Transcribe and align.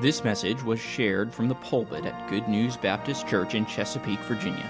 This 0.00 0.24
message 0.24 0.60
was 0.64 0.80
shared 0.80 1.32
from 1.32 1.46
the 1.48 1.54
pulpit 1.54 2.04
at 2.04 2.28
Good 2.28 2.48
News 2.48 2.76
Baptist 2.76 3.28
Church 3.28 3.54
in 3.54 3.64
Chesapeake, 3.64 4.18
Virginia. 4.20 4.68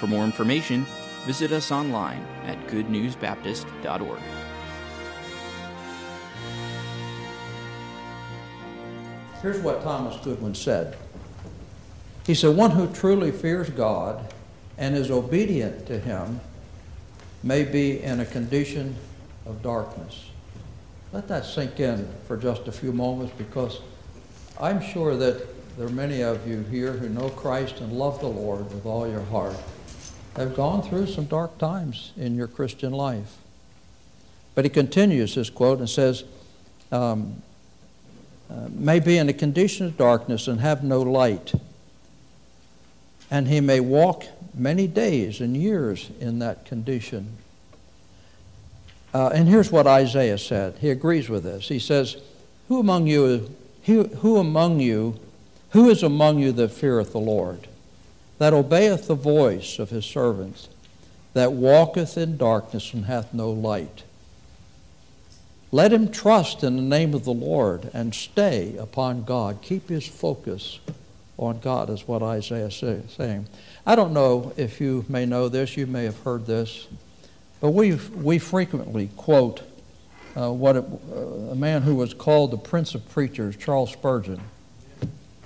For 0.00 0.06
more 0.06 0.24
information, 0.24 0.86
visit 1.26 1.52
us 1.52 1.70
online 1.70 2.24
at 2.46 2.58
goodnewsbaptist.org. 2.68 4.18
Here's 9.42 9.60
what 9.60 9.82
Thomas 9.82 10.16
Goodwin 10.24 10.54
said. 10.54 10.96
He 12.26 12.34
said, 12.34 12.56
One 12.56 12.70
who 12.70 12.90
truly 12.94 13.32
fears 13.32 13.68
God 13.68 14.32
and 14.78 14.96
is 14.96 15.10
obedient 15.10 15.86
to 15.88 16.00
Him 16.00 16.40
may 17.42 17.64
be 17.64 18.02
in 18.02 18.20
a 18.20 18.24
condition 18.24 18.96
of 19.44 19.62
darkness. 19.62 20.30
Let 21.12 21.28
that 21.28 21.44
sink 21.44 21.78
in 21.80 22.08
for 22.26 22.38
just 22.38 22.66
a 22.66 22.72
few 22.72 22.92
moments 22.92 23.34
because 23.36 23.80
I'm 24.60 24.80
sure 24.80 25.16
that 25.16 25.76
there 25.76 25.86
are 25.86 25.90
many 25.90 26.22
of 26.22 26.46
you 26.46 26.62
here 26.70 26.92
who 26.92 27.08
know 27.08 27.28
Christ 27.30 27.80
and 27.80 27.92
love 27.92 28.20
the 28.20 28.28
Lord 28.28 28.72
with 28.72 28.86
all 28.86 29.08
your 29.08 29.24
heart, 29.24 29.56
have 30.36 30.54
gone 30.54 30.82
through 30.82 31.08
some 31.08 31.24
dark 31.24 31.58
times 31.58 32.12
in 32.16 32.36
your 32.36 32.46
Christian 32.46 32.92
life. 32.92 33.36
But 34.54 34.64
he 34.64 34.68
continues 34.68 35.34
his 35.34 35.50
quote 35.50 35.80
and 35.80 35.90
says, 35.90 36.22
um, 36.92 37.42
uh, 38.48 38.68
may 38.70 39.00
be 39.00 39.18
in 39.18 39.28
a 39.28 39.32
condition 39.32 39.86
of 39.86 39.96
darkness 39.96 40.46
and 40.46 40.60
have 40.60 40.84
no 40.84 41.02
light. 41.02 41.52
And 43.30 43.48
he 43.48 43.60
may 43.60 43.80
walk 43.80 44.24
many 44.54 44.86
days 44.86 45.40
and 45.40 45.56
years 45.56 46.10
in 46.20 46.38
that 46.38 46.64
condition. 46.64 47.38
Uh, 49.12 49.30
and 49.34 49.48
here's 49.48 49.72
what 49.72 49.88
Isaiah 49.88 50.38
said. 50.38 50.78
He 50.78 50.90
agrees 50.90 51.28
with 51.28 51.42
this. 51.42 51.68
He 51.68 51.80
says, 51.80 52.16
Who 52.68 52.78
among 52.78 53.08
you, 53.08 53.52
who, 53.84 54.04
who 54.04 54.38
among 54.38 54.80
you, 54.80 55.18
who 55.70 55.88
is 55.88 56.02
among 56.02 56.38
you 56.38 56.52
that 56.52 56.70
feareth 56.70 57.12
the 57.12 57.18
Lord, 57.18 57.68
that 58.38 58.52
obeyeth 58.52 59.06
the 59.06 59.14
voice 59.14 59.78
of 59.78 59.90
his 59.90 60.04
servants, 60.04 60.68
that 61.32 61.52
walketh 61.52 62.16
in 62.16 62.36
darkness 62.36 62.92
and 62.92 63.06
hath 63.06 63.34
no 63.34 63.50
light? 63.50 64.04
Let 65.72 65.92
him 65.92 66.10
trust 66.10 66.62
in 66.62 66.76
the 66.76 66.82
name 66.82 67.14
of 67.14 67.24
the 67.24 67.32
Lord 67.32 67.90
and 67.92 68.14
stay 68.14 68.76
upon 68.76 69.24
God. 69.24 69.58
Keep 69.60 69.88
his 69.88 70.06
focus 70.06 70.78
on 71.36 71.58
God, 71.58 71.90
is 71.90 72.06
what 72.06 72.22
Isaiah 72.22 72.66
is 72.66 72.76
saying. 72.76 73.46
I 73.84 73.96
don't 73.96 74.12
know 74.12 74.52
if 74.56 74.80
you 74.80 75.04
may 75.08 75.26
know 75.26 75.48
this, 75.48 75.76
you 75.76 75.86
may 75.86 76.04
have 76.04 76.20
heard 76.20 76.46
this, 76.46 76.86
but 77.60 77.70
we, 77.70 77.94
we 77.94 78.38
frequently 78.38 79.10
quote 79.16 79.62
uh, 80.36 80.50
what 80.50 80.76
it, 80.76 80.84
uh, 81.12 81.16
a 81.52 81.54
man 81.54 81.82
who 81.82 81.94
was 81.94 82.12
called 82.14 82.50
the 82.50 82.58
Prince 82.58 82.94
of 82.94 83.08
Preachers, 83.10 83.56
Charles 83.56 83.92
Spurgeon. 83.92 84.40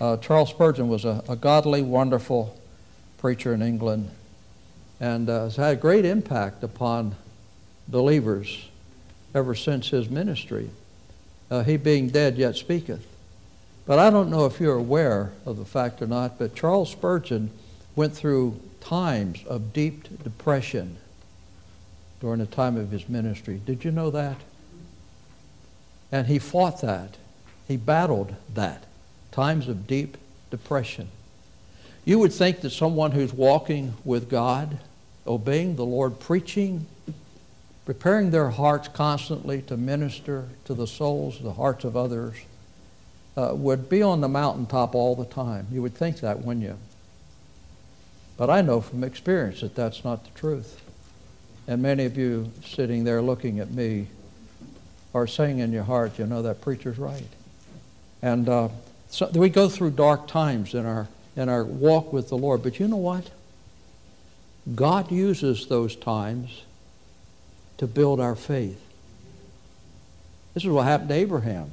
Uh, 0.00 0.16
Charles 0.18 0.50
Spurgeon 0.50 0.88
was 0.88 1.04
a, 1.04 1.22
a, 1.28 1.36
godly, 1.36 1.82
wonderful 1.82 2.56
preacher 3.18 3.52
in 3.52 3.62
England 3.62 4.10
and 5.00 5.28
uh, 5.28 5.44
has 5.44 5.56
had 5.56 5.72
a 5.74 5.76
great 5.76 6.04
impact 6.04 6.62
upon 6.62 7.16
believers 7.88 8.68
ever 9.34 9.54
since 9.54 9.88
his 9.88 10.08
ministry. 10.08 10.70
Uh, 11.50 11.62
he 11.62 11.76
being 11.76 12.08
dead 12.08 12.36
yet 12.36 12.56
speaketh. 12.56 13.06
But 13.86 13.98
I 13.98 14.10
don't 14.10 14.30
know 14.30 14.44
if 14.46 14.60
you're 14.60 14.76
aware 14.76 15.32
of 15.46 15.56
the 15.56 15.64
fact 15.64 16.02
or 16.02 16.06
not, 16.06 16.38
but 16.38 16.54
Charles 16.54 16.90
Spurgeon 16.90 17.50
went 17.96 18.14
through 18.14 18.60
times 18.80 19.44
of 19.46 19.72
deep 19.72 20.22
depression 20.22 20.96
during 22.20 22.40
the 22.40 22.46
time 22.46 22.76
of 22.76 22.90
his 22.90 23.08
ministry. 23.08 23.60
Did 23.64 23.84
you 23.84 23.90
know 23.90 24.10
that? 24.10 24.36
And 26.10 26.26
he 26.26 26.38
fought 26.38 26.80
that. 26.80 27.16
He 27.66 27.76
battled 27.76 28.34
that. 28.54 28.84
Times 29.30 29.68
of 29.68 29.86
deep 29.86 30.16
depression. 30.50 31.08
You 32.04 32.18
would 32.18 32.32
think 32.32 32.62
that 32.62 32.70
someone 32.70 33.12
who's 33.12 33.32
walking 33.32 33.94
with 34.04 34.30
God, 34.30 34.78
obeying 35.26 35.76
the 35.76 35.84
Lord, 35.84 36.18
preaching 36.18 36.86
preparing 37.88 38.30
their 38.30 38.50
hearts 38.50 38.86
constantly 38.86 39.62
to 39.62 39.74
minister 39.74 40.46
to 40.66 40.74
the 40.74 40.86
souls, 40.86 41.38
the 41.38 41.54
hearts 41.54 41.84
of 41.84 41.96
others, 41.96 42.36
uh, 43.34 43.52
would 43.54 43.88
be 43.88 44.02
on 44.02 44.20
the 44.20 44.28
mountaintop 44.28 44.94
all 44.94 45.16
the 45.16 45.24
time. 45.24 45.66
You 45.72 45.80
would 45.80 45.94
think 45.94 46.20
that, 46.20 46.44
wouldn't 46.44 46.66
you? 46.66 46.76
But 48.36 48.50
I 48.50 48.60
know 48.60 48.82
from 48.82 49.02
experience 49.02 49.62
that 49.62 49.74
that's 49.74 50.04
not 50.04 50.22
the 50.22 50.30
truth. 50.38 50.82
And 51.66 51.80
many 51.80 52.04
of 52.04 52.18
you 52.18 52.52
sitting 52.62 53.04
there 53.04 53.22
looking 53.22 53.58
at 53.58 53.70
me 53.70 54.08
are 55.14 55.26
saying 55.26 55.58
in 55.58 55.72
your 55.72 55.84
heart, 55.84 56.18
you 56.18 56.26
know, 56.26 56.42
that 56.42 56.60
preacher's 56.60 56.98
right. 56.98 57.28
And 58.22 58.48
uh, 58.48 58.68
so 59.08 59.28
we 59.34 59.48
go 59.48 59.68
through 59.68 59.92
dark 59.92 60.26
times 60.26 60.74
in 60.74 60.84
our, 60.84 61.08
in 61.36 61.48
our 61.48 61.64
walk 61.64 62.12
with 62.12 62.28
the 62.28 62.36
Lord. 62.36 62.62
But 62.62 62.78
you 62.78 62.88
know 62.88 62.96
what? 62.96 63.30
God 64.74 65.10
uses 65.10 65.66
those 65.66 65.96
times 65.96 66.62
to 67.78 67.86
build 67.86 68.20
our 68.20 68.34
faith. 68.34 68.80
This 70.54 70.64
is 70.64 70.70
what 70.70 70.84
happened 70.84 71.08
to 71.10 71.14
Abraham. 71.14 71.70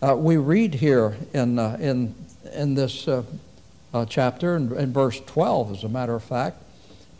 Uh, 0.00 0.16
we 0.16 0.36
read 0.36 0.74
here 0.74 1.16
in, 1.34 1.58
uh, 1.58 1.76
in, 1.80 2.14
in 2.54 2.74
this 2.74 3.06
uh, 3.06 3.22
uh 3.92 4.06
chapter, 4.06 4.56
in, 4.56 4.74
in, 4.76 4.92
verse 4.92 5.20
12, 5.26 5.72
as 5.72 5.84
a 5.84 5.88
matter 5.88 6.14
of 6.14 6.22
fact, 6.22 6.62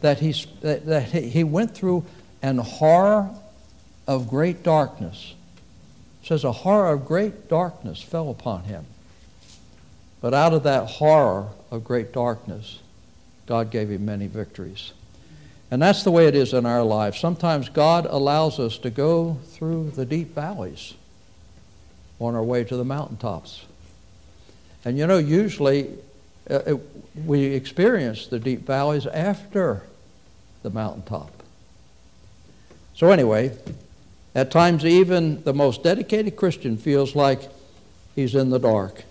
that, 0.00 0.20
he, 0.20 0.32
that, 0.62 1.04
he 1.04 1.44
went 1.44 1.74
through 1.74 2.04
an 2.40 2.58
horror 2.58 3.28
of 4.08 4.28
great 4.28 4.62
darkness. 4.64 5.34
It 6.22 6.26
says, 6.26 6.42
a 6.42 6.50
horror 6.50 6.94
of 6.94 7.06
great 7.06 7.48
darkness 7.48 8.02
fell 8.02 8.30
upon 8.30 8.64
him. 8.64 8.86
But 10.20 10.34
out 10.34 10.52
of 10.52 10.64
that 10.64 10.88
horror 10.88 11.48
of 11.70 11.84
great 11.84 12.12
darkness, 12.12 12.80
God 13.46 13.70
gave 13.70 13.90
him 13.90 14.04
many 14.04 14.26
victories. 14.26 14.92
And 15.70 15.80
that's 15.80 16.02
the 16.02 16.10
way 16.10 16.26
it 16.26 16.34
is 16.34 16.54
in 16.54 16.64
our 16.64 16.82
lives. 16.82 17.20
Sometimes 17.20 17.68
God 17.68 18.06
allows 18.06 18.58
us 18.58 18.78
to 18.78 18.90
go 18.90 19.38
through 19.48 19.90
the 19.90 20.06
deep 20.06 20.34
valleys 20.34 20.94
on 22.18 22.34
our 22.34 22.42
way 22.42 22.64
to 22.64 22.76
the 22.76 22.84
mountaintops. 22.84 23.66
And 24.84 24.96
you 24.96 25.06
know, 25.06 25.18
usually 25.18 25.90
uh, 26.50 26.60
it, 26.66 26.80
we 27.26 27.44
experience 27.44 28.26
the 28.26 28.38
deep 28.38 28.66
valleys 28.66 29.06
after 29.06 29.82
the 30.62 30.70
mountaintop. 30.70 31.30
So, 32.94 33.10
anyway, 33.10 33.56
at 34.38 34.50
times 34.50 34.84
even 34.84 35.42
the 35.42 35.52
most 35.52 35.82
dedicated 35.82 36.36
Christian 36.36 36.76
feels 36.76 37.16
like 37.16 37.40
he's 38.14 38.34
in 38.34 38.50
the 38.50 38.58
dark. 38.58 39.02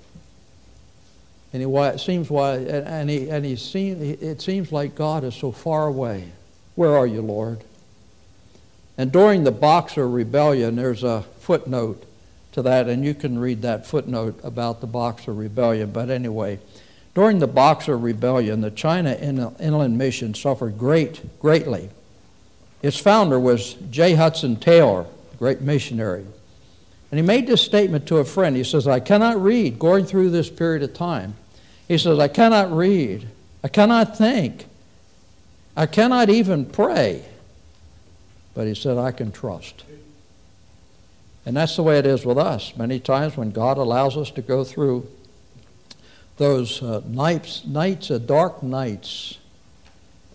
And 1.51 1.61
he, 1.61 1.67
it 1.67 1.99
seems 1.99 2.29
why, 2.29 2.55
and, 2.55 3.09
he, 3.09 3.29
and 3.29 3.43
he 3.43 3.55
seem, 3.55 4.01
it 4.01 4.41
seems 4.41 4.71
like 4.71 4.95
God 4.95 5.23
is 5.23 5.35
so 5.35 5.51
far 5.51 5.88
away. 5.88 6.29
Where 6.75 6.95
are 6.95 7.07
you, 7.07 7.21
Lord? 7.21 7.59
And 8.97 9.11
during 9.11 9.43
the 9.43 9.51
Boxer 9.51 10.07
Rebellion, 10.07 10.75
there's 10.75 11.03
a 11.03 11.23
footnote 11.39 12.03
to 12.53 12.61
that, 12.61 12.88
and 12.88 13.03
you 13.03 13.13
can 13.13 13.38
read 13.38 13.61
that 13.63 13.85
footnote 13.85 14.39
about 14.44 14.81
the 14.81 14.88
Boxer 14.88 15.33
Rebellion. 15.33 15.91
But 15.91 16.09
anyway, 16.09 16.59
during 17.13 17.39
the 17.39 17.47
Boxer 17.47 17.97
Rebellion, 17.97 18.61
the 18.61 18.71
China 18.71 19.11
Inland 19.13 19.97
Mission 19.97 20.33
suffered 20.33 20.77
great, 20.77 21.39
greatly. 21.39 21.89
Its 22.81 22.97
founder 22.97 23.39
was 23.39 23.73
J. 23.89 24.13
Hudson 24.13 24.55
Taylor, 24.55 25.05
great 25.38 25.62
missionary. 25.62 26.25
And 27.12 27.20
he 27.20 27.25
made 27.25 27.48
this 27.48 27.62
statement 27.62 28.08
to 28.08 28.18
a 28.18 28.25
friend. 28.25 28.56
He 28.56 28.64
says, 28.64 28.88
I 28.88 29.00
cannot 29.00 29.42
read 29.42 29.80
going 29.80 30.06
through 30.06 30.31
this 30.31 30.50
period 30.50 30.84
of 30.84 30.94
time. 30.94 31.36
He 31.88 31.98
says, 31.98 32.20
I 32.20 32.28
cannot 32.28 32.72
read. 32.72 33.28
I 33.64 33.70
cannot 33.70 34.18
think. 34.18 34.66
I 35.75 35.86
cannot 35.86 36.30
even 36.30 36.66
pray. 36.66 37.24
But 38.53 38.68
he 38.68 38.75
said, 38.75 38.98
I 38.98 39.12
can 39.12 39.31
trust. 39.31 39.84
And 41.46 41.56
that's 41.56 41.78
the 41.78 41.84
way 41.84 41.98
it 41.98 42.06
is 42.06 42.25
with 42.25 42.38
us. 42.38 42.75
Many 42.75 43.00
times 43.00 43.38
when 43.38 43.52
God 43.52 43.78
allows 43.78 44.18
us 44.18 44.31
to 44.31 44.42
go 44.42 44.66
through 44.66 45.07
those 46.36 46.83
uh, 46.83 47.01
nights, 47.07 47.66
nights, 47.66 48.10
dark 48.10 48.62
nights, 48.62 49.38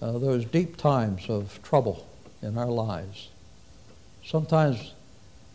uh, 0.01 0.13
those 0.13 0.45
deep 0.47 0.77
times 0.77 1.29
of 1.29 1.61
trouble 1.63 2.07
in 2.41 2.57
our 2.57 2.71
lives, 2.71 3.29
sometimes 4.33 4.93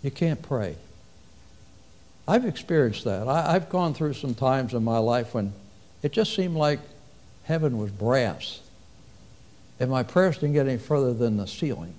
you 0.04 0.12
can't 0.12 0.40
pray. 0.42 0.76
I've 2.28 2.46
experienced 2.46 3.06
that. 3.06 3.28
I, 3.28 3.56
I've 3.56 3.70
gone 3.70 3.96
through 3.96 4.14
some 4.14 4.36
times 4.36 4.76
in 4.76 4.84
my 4.84 5.00
life 5.00 5.34
when 5.34 5.52
it 6.04 6.12
just 6.12 6.36
seemed 6.36 6.56
like 6.56 6.80
heaven 7.46 7.80
was 7.80 7.90
brass 7.90 8.62
and 9.80 9.90
my 9.90 10.04
prayers 10.04 10.38
didn't 10.38 10.54
get 10.54 10.68
any 10.68 10.78
further 10.78 11.14
than 11.14 11.38
the 11.38 11.48
ceiling. 11.48 11.96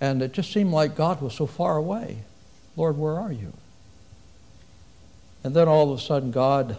And 0.00 0.22
it 0.22 0.32
just 0.32 0.52
seemed 0.52 0.70
like 0.70 0.94
God 0.96 1.20
was 1.20 1.34
so 1.34 1.46
far 1.46 1.76
away. 1.76 2.18
Lord, 2.76 2.96
where 2.96 3.18
are 3.18 3.32
you? 3.32 3.52
And 5.42 5.54
then 5.54 5.66
all 5.66 5.92
of 5.92 5.98
a 5.98 6.02
sudden, 6.02 6.30
God 6.30 6.76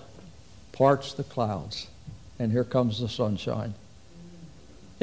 parts 0.72 1.14
the 1.14 1.24
clouds, 1.24 1.88
and 2.40 2.52
here 2.52 2.64
comes 2.64 3.00
the 3.00 3.10
sunshine. 3.10 3.74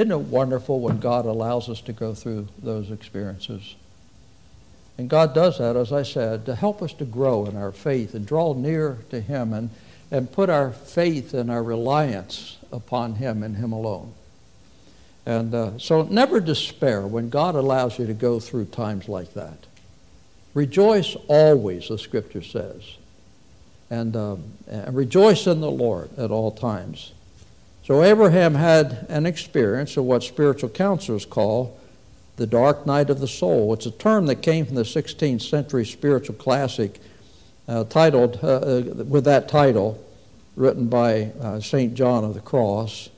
Isn't 0.00 0.12
it 0.12 0.29
wonderful 0.31 0.81
when 0.81 0.99
God 0.99 1.26
allows 1.26 1.69
us 1.69 1.82
to 1.82 1.93
go 1.93 2.14
through 2.14 2.49
those 2.62 2.91
experiences? 2.91 3.76
And 4.97 5.11
God 5.11 5.35
does 5.35 5.58
that, 5.58 5.76
as 5.76 5.93
I 5.93 6.05
said, 6.05 6.47
to 6.47 6.55
help 6.55 6.81
us 6.81 6.94
to 6.94 7.05
grow 7.05 7.44
in 7.44 7.55
our 7.55 7.70
faith 7.70 8.14
and 8.14 8.25
draw 8.25 8.55
near 8.55 8.97
to 9.11 9.20
Him 9.20 9.52
and, 9.52 9.69
and 10.11 10.32
put 10.32 10.49
our 10.49 10.73
faith 10.73 11.35
and 11.35 11.50
our 11.50 11.62
reliance 11.62 12.56
upon 12.73 13.17
Him 13.17 13.43
and 13.43 13.58
Him 13.58 13.73
alone. 13.73 14.14
And 15.26 15.55
uh, 15.55 15.79
so 15.79 16.05
never 16.05 16.41
despair 16.41 17.06
when 17.06 17.29
God 17.29 17.55
allows 17.55 17.99
you 17.99 18.06
to 18.06 18.14
go 18.14 18.41
through 18.41 18.64
times 18.67 19.06
like 19.06 19.35
that. 19.35 19.67
Rejoice 20.55 21.14
always, 21.29 21.88
the 21.88 21.99
scripture 21.99 22.43
says. 22.43 22.97
And, 23.91 24.17
um, 24.17 24.44
and 24.67 24.97
rejoice 24.97 25.47
in 25.47 25.61
the 25.61 25.70
Lord 25.70 26.08
at 26.19 26.31
all 26.31 26.52
times. 26.52 27.12
So 27.82 28.03
Abraham 28.03 28.55
had 28.55 29.06
an 29.09 29.27
experience 29.27 29.97
of 29.97 30.05
what 30.05 30.23
spiritual 30.23 30.69
counselors 30.69 31.25
call 31.25 31.79
the 32.37 32.47
dark 32.47 32.87
night 32.87 33.11
of 33.11 33.21
the 33.21 33.29
soul. 33.29 33.73
It's 33.75 33.87
a 33.87 33.91
term 33.91 34.27
that 34.27 34.37
came 34.37 34.67
from 34.67 34.75
the 34.75 34.82
16th 34.82 35.43
century 35.43 35.85
spiritual 35.85 36.35
classic 36.37 37.00
uh, 37.69 37.85
titled, 37.85 38.38
uh, 38.43 38.47
uh, 38.47 38.82
with 39.05 39.25
that 39.25 39.49
title, 39.49 40.03
written 40.56 40.88
by 40.88 41.32
uh, 41.41 41.61
St. 41.61 41.94
John 41.94 42.25
of 42.25 42.35
the 42.35 42.41
Cross. 42.41 43.11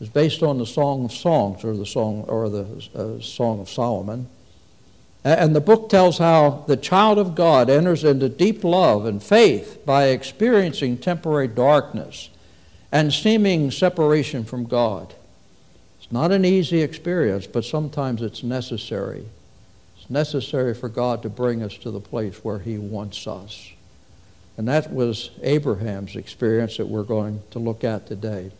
It's 0.00 0.10
based 0.10 0.42
on 0.42 0.58
the 0.58 0.66
Song 0.66 1.04
of 1.04 1.12
Songs 1.12 1.64
or 1.64 1.76
the 1.76 1.86
Song, 1.86 2.24
or 2.26 2.48
the 2.48 2.88
uh, 2.94 3.20
Song 3.20 3.60
of 3.60 3.68
Solomon. 3.68 4.28
And 5.22 5.54
the 5.54 5.60
book 5.60 5.90
tells 5.90 6.16
how 6.16 6.64
the 6.66 6.78
child 6.78 7.18
of 7.18 7.34
God 7.34 7.68
enters 7.68 8.04
into 8.04 8.30
deep 8.30 8.64
love 8.64 9.04
and 9.04 9.22
faith 9.22 9.84
by 9.84 10.06
experiencing 10.06 10.96
temporary 10.96 11.48
darkness 11.48 12.30
and 12.92 13.12
seeming 13.12 13.70
separation 13.70 14.44
from 14.44 14.64
God. 14.64 15.14
It's 16.00 16.10
not 16.10 16.32
an 16.32 16.44
easy 16.44 16.82
experience, 16.82 17.46
but 17.46 17.64
sometimes 17.64 18.22
it's 18.22 18.42
necessary. 18.42 19.24
It's 19.96 20.10
necessary 20.10 20.74
for 20.74 20.88
God 20.88 21.22
to 21.22 21.28
bring 21.28 21.62
us 21.62 21.76
to 21.78 21.90
the 21.90 22.00
place 22.00 22.44
where 22.44 22.58
He 22.58 22.78
wants 22.78 23.26
us. 23.26 23.70
And 24.56 24.68
that 24.68 24.92
was 24.92 25.30
Abraham's 25.42 26.16
experience 26.16 26.76
that 26.76 26.88
we're 26.88 27.04
going 27.04 27.42
to 27.52 27.58
look 27.58 27.84
at 27.84 28.06
today. 28.06 28.50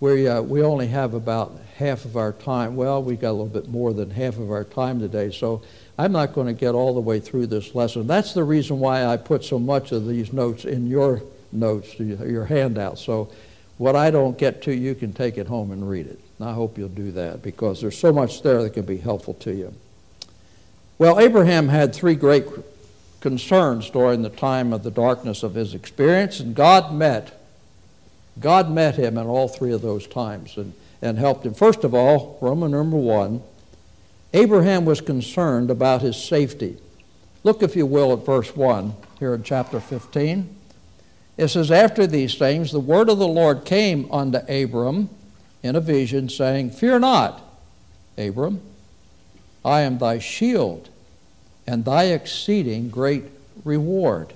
We, 0.00 0.28
uh, 0.28 0.42
we 0.42 0.62
only 0.62 0.88
have 0.88 1.14
about 1.14 1.56
half 1.76 2.04
of 2.04 2.16
our 2.16 2.32
time. 2.32 2.76
Well, 2.76 3.02
we 3.02 3.16
got 3.16 3.30
a 3.30 3.32
little 3.32 3.46
bit 3.46 3.68
more 3.68 3.92
than 3.92 4.10
half 4.10 4.38
of 4.38 4.50
our 4.50 4.64
time 4.64 5.00
today, 5.00 5.30
so 5.30 5.62
I'm 5.98 6.12
not 6.12 6.32
going 6.32 6.46
to 6.46 6.52
get 6.52 6.74
all 6.74 6.94
the 6.94 7.00
way 7.00 7.18
through 7.18 7.48
this 7.48 7.74
lesson. 7.74 8.06
That's 8.06 8.32
the 8.32 8.44
reason 8.44 8.78
why 8.78 9.04
I 9.04 9.16
put 9.16 9.44
so 9.44 9.58
much 9.58 9.90
of 9.90 10.06
these 10.06 10.32
notes 10.32 10.64
in 10.64 10.86
your 10.86 11.22
notes, 11.52 11.98
your 11.98 12.44
handout. 12.44 12.98
So 12.98 13.30
what 13.78 13.96
I 13.96 14.10
don't 14.10 14.36
get 14.36 14.62
to, 14.62 14.74
you 14.74 14.94
can 14.94 15.12
take 15.12 15.38
it 15.38 15.46
home 15.46 15.70
and 15.70 15.88
read 15.88 16.06
it. 16.06 16.20
And 16.38 16.48
I 16.48 16.52
hope 16.52 16.76
you'll 16.76 16.88
do 16.88 17.12
that 17.12 17.42
because 17.42 17.80
there's 17.80 17.98
so 17.98 18.12
much 18.12 18.42
there 18.42 18.62
that 18.62 18.74
can 18.74 18.84
be 18.84 18.98
helpful 18.98 19.34
to 19.34 19.52
you. 19.52 19.72
Well, 20.98 21.20
Abraham 21.20 21.68
had 21.68 21.94
three 21.94 22.16
great 22.16 22.44
concerns 23.20 23.88
during 23.90 24.22
the 24.22 24.30
time 24.30 24.72
of 24.72 24.82
the 24.82 24.90
darkness 24.90 25.42
of 25.44 25.54
his 25.54 25.74
experience, 25.74 26.40
and 26.40 26.54
God 26.54 26.92
met. 26.92 27.40
God 28.40 28.70
met 28.70 28.96
him 28.96 29.16
in 29.16 29.26
all 29.26 29.48
three 29.48 29.72
of 29.72 29.82
those 29.82 30.06
times 30.06 30.56
and, 30.56 30.72
and 31.00 31.18
helped 31.18 31.46
him. 31.46 31.54
First 31.54 31.84
of 31.84 31.94
all, 31.94 32.38
Roman 32.40 32.72
number 32.72 32.96
one, 32.96 33.42
Abraham 34.34 34.84
was 34.84 35.00
concerned 35.00 35.70
about 35.70 36.02
his 36.02 36.16
safety. 36.22 36.76
Look, 37.44 37.62
if 37.62 37.76
you 37.76 37.86
will, 37.86 38.12
at 38.12 38.26
verse 38.26 38.54
1 38.54 38.94
here 39.18 39.34
in 39.34 39.42
chapter 39.42 39.80
15. 39.80 40.57
It 41.38 41.48
says, 41.48 41.70
After 41.70 42.06
these 42.06 42.34
things, 42.34 42.72
the 42.72 42.80
word 42.80 43.08
of 43.08 43.18
the 43.18 43.28
Lord 43.28 43.64
came 43.64 44.10
unto 44.12 44.38
Abram 44.38 45.08
in 45.62 45.76
a 45.76 45.80
vision, 45.80 46.28
saying, 46.28 46.72
Fear 46.72 46.98
not, 46.98 47.40
Abram, 48.18 48.60
I 49.64 49.80
am 49.80 49.98
thy 49.98 50.18
shield 50.18 50.90
and 51.66 51.84
thy 51.84 52.04
exceeding 52.06 52.90
great 52.90 53.24
reward. 53.64 54.32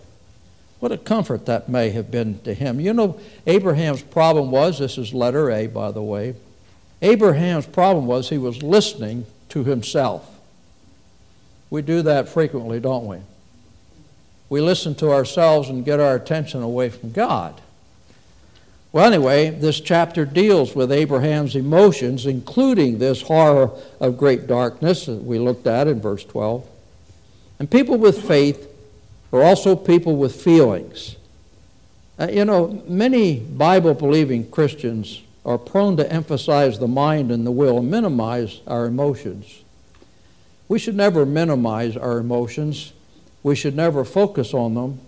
What 0.78 0.92
a 0.92 0.98
comfort 0.98 1.46
that 1.46 1.68
may 1.68 1.90
have 1.90 2.10
been 2.10 2.40
to 2.40 2.54
him. 2.54 2.80
You 2.80 2.92
know, 2.92 3.20
Abraham's 3.46 4.02
problem 4.02 4.50
was 4.50 4.78
this 4.78 4.98
is 4.98 5.12
letter 5.12 5.50
A, 5.50 5.66
by 5.66 5.90
the 5.92 6.02
way. 6.02 6.34
Abraham's 7.00 7.66
problem 7.66 8.06
was 8.06 8.28
he 8.28 8.38
was 8.38 8.62
listening 8.62 9.26
to 9.48 9.64
himself. 9.64 10.28
We 11.70 11.82
do 11.82 12.02
that 12.02 12.28
frequently, 12.28 12.78
don't 12.80 13.06
we? 13.06 13.18
We 14.52 14.60
listen 14.60 14.94
to 14.96 15.10
ourselves 15.10 15.70
and 15.70 15.82
get 15.82 15.98
our 15.98 16.14
attention 16.14 16.60
away 16.62 16.90
from 16.90 17.12
God. 17.12 17.58
Well, 18.92 19.10
anyway, 19.10 19.48
this 19.48 19.80
chapter 19.80 20.26
deals 20.26 20.74
with 20.74 20.92
Abraham's 20.92 21.56
emotions, 21.56 22.26
including 22.26 22.98
this 22.98 23.22
horror 23.22 23.70
of 23.98 24.18
great 24.18 24.46
darkness 24.46 25.06
that 25.06 25.24
we 25.24 25.38
looked 25.38 25.66
at 25.66 25.88
in 25.88 26.02
verse 26.02 26.22
12. 26.24 26.66
And 27.60 27.70
people 27.70 27.96
with 27.96 28.28
faith 28.28 28.68
are 29.32 29.42
also 29.42 29.74
people 29.74 30.16
with 30.16 30.42
feelings. 30.42 31.16
Uh, 32.18 32.28
you 32.30 32.44
know, 32.44 32.84
many 32.86 33.40
Bible 33.40 33.94
believing 33.94 34.50
Christians 34.50 35.22
are 35.46 35.56
prone 35.56 35.96
to 35.96 36.12
emphasize 36.12 36.78
the 36.78 36.86
mind 36.86 37.32
and 37.32 37.46
the 37.46 37.50
will 37.50 37.78
and 37.78 37.90
minimize 37.90 38.60
our 38.66 38.84
emotions. 38.84 39.62
We 40.68 40.78
should 40.78 40.94
never 40.94 41.24
minimize 41.24 41.96
our 41.96 42.18
emotions. 42.18 42.92
We 43.42 43.54
should 43.56 43.74
never 43.74 44.04
focus 44.04 44.54
on 44.54 44.74
them 44.74 45.00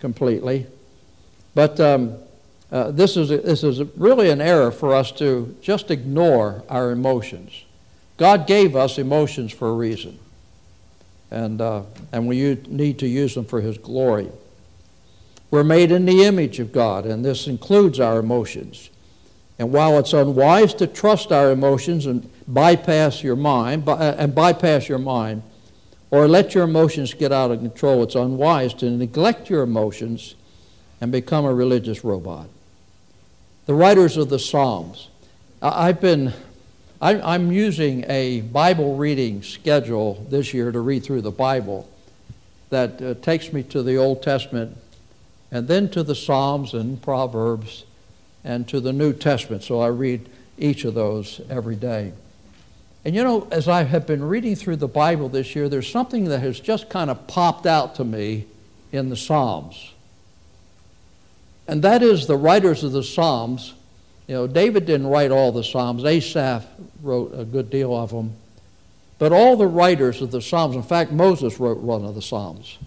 completely. 0.00 0.66
But 1.54 1.78
um, 1.80 2.14
uh, 2.72 2.90
this, 2.90 3.16
is 3.16 3.30
a, 3.30 3.38
this 3.38 3.64
is 3.64 3.80
really 3.96 4.30
an 4.30 4.40
error 4.40 4.70
for 4.70 4.94
us 4.94 5.10
to 5.12 5.56
just 5.60 5.90
ignore 5.90 6.62
our 6.68 6.90
emotions. 6.90 7.64
God 8.16 8.46
gave 8.46 8.76
us 8.76 8.98
emotions 8.98 9.52
for 9.52 9.68
a 9.68 9.72
reason, 9.72 10.18
and, 11.30 11.60
uh, 11.60 11.82
and 12.12 12.26
we 12.26 12.58
need 12.68 12.98
to 12.98 13.08
use 13.08 13.34
them 13.34 13.44
for 13.44 13.60
His 13.60 13.78
glory. 13.78 14.28
We're 15.50 15.64
made 15.64 15.90
in 15.90 16.06
the 16.06 16.24
image 16.24 16.60
of 16.60 16.70
God, 16.70 17.06
and 17.06 17.24
this 17.24 17.46
includes 17.46 17.98
our 17.98 18.18
emotions. 18.18 18.90
And 19.58 19.72
while 19.72 19.98
it's 19.98 20.12
unwise 20.12 20.74
to 20.74 20.86
trust 20.86 21.32
our 21.32 21.50
emotions 21.50 22.06
and 22.06 22.30
bypass 22.46 23.22
your 23.22 23.36
mind, 23.36 23.88
uh, 23.88 24.14
and 24.16 24.34
bypass 24.34 24.88
your 24.88 24.98
mind, 24.98 25.42
or 26.10 26.26
let 26.26 26.54
your 26.54 26.64
emotions 26.64 27.14
get 27.14 27.32
out 27.32 27.50
of 27.50 27.60
control, 27.60 28.02
it's 28.02 28.14
unwise 28.14 28.74
to 28.74 28.90
neglect 28.90 29.48
your 29.48 29.62
emotions 29.62 30.34
and 31.00 31.12
become 31.12 31.44
a 31.44 31.54
religious 31.54 32.04
robot. 32.04 32.48
The 33.66 33.74
writers 33.74 34.16
of 34.16 34.28
the 34.28 34.38
Psalms. 34.38 35.08
I've 35.62 36.00
been, 36.00 36.32
I'm 37.00 37.52
using 37.52 38.04
a 38.08 38.40
Bible 38.40 38.96
reading 38.96 39.42
schedule 39.42 40.26
this 40.28 40.52
year 40.52 40.72
to 40.72 40.80
read 40.80 41.04
through 41.04 41.22
the 41.22 41.30
Bible 41.30 41.88
that 42.70 43.02
uh, 43.02 43.14
takes 43.14 43.52
me 43.52 43.62
to 43.64 43.82
the 43.82 43.96
Old 43.96 44.22
Testament 44.22 44.76
and 45.50 45.68
then 45.68 45.88
to 45.90 46.02
the 46.02 46.14
Psalms 46.14 46.74
and 46.74 47.00
Proverbs 47.02 47.84
and 48.44 48.66
to 48.68 48.80
the 48.80 48.92
New 48.92 49.12
Testament. 49.12 49.62
So 49.62 49.80
I 49.80 49.88
read 49.88 50.28
each 50.58 50.84
of 50.84 50.94
those 50.94 51.40
every 51.50 51.76
day. 51.76 52.12
And 53.04 53.14
you 53.14 53.24
know, 53.24 53.48
as 53.50 53.66
I 53.66 53.84
have 53.84 54.06
been 54.06 54.22
reading 54.22 54.54
through 54.54 54.76
the 54.76 54.88
Bible 54.88 55.28
this 55.28 55.54
year, 55.56 55.68
there's 55.68 55.90
something 55.90 56.24
that 56.26 56.40
has 56.40 56.60
just 56.60 56.90
kind 56.90 57.10
of 57.10 57.26
popped 57.26 57.66
out 57.66 57.94
to 57.96 58.04
me 58.04 58.46
in 58.92 59.08
the 59.08 59.16
Psalms. 59.16 59.92
And 61.66 61.82
that 61.82 62.02
is 62.02 62.26
the 62.26 62.36
writers 62.36 62.84
of 62.84 62.92
the 62.92 63.02
Psalms. 63.02 63.74
You 64.26 64.34
know, 64.34 64.46
David 64.46 64.86
didn't 64.86 65.06
write 65.06 65.30
all 65.30 65.52
the 65.52 65.64
Psalms, 65.64 66.04
Asaph 66.04 66.66
wrote 67.02 67.32
a 67.34 67.44
good 67.44 67.70
deal 67.70 67.96
of 67.96 68.10
them. 68.10 68.34
But 69.18 69.32
all 69.32 69.56
the 69.56 69.66
writers 69.66 70.22
of 70.22 70.30
the 70.30 70.40
Psalms, 70.40 70.76
in 70.76 70.82
fact, 70.82 71.12
Moses 71.12 71.60
wrote 71.60 71.78
one 71.78 72.04
of 72.04 72.14
the 72.14 72.22
Psalms. 72.22 72.78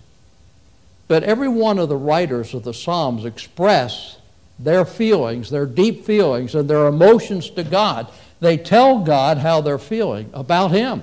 But 1.08 1.24
every 1.24 1.48
one 1.48 1.80
of 1.80 1.90
the 1.90 1.98
writers 1.98 2.54
of 2.54 2.64
the 2.64 2.74
Psalms 2.74 3.26
express 3.26 4.18
their 4.58 4.86
feelings, 4.86 5.50
their 5.50 5.66
deep 5.66 6.06
feelings, 6.06 6.56
and 6.56 6.70
their 6.70 6.88
emotions 6.88 7.50
to 7.52 7.64
God. 7.64 8.08
They 8.44 8.58
tell 8.58 9.00
God 9.00 9.38
how 9.38 9.62
they're 9.62 9.80
feeling 9.80 10.30
about 10.34 10.72
Him. 10.72 11.02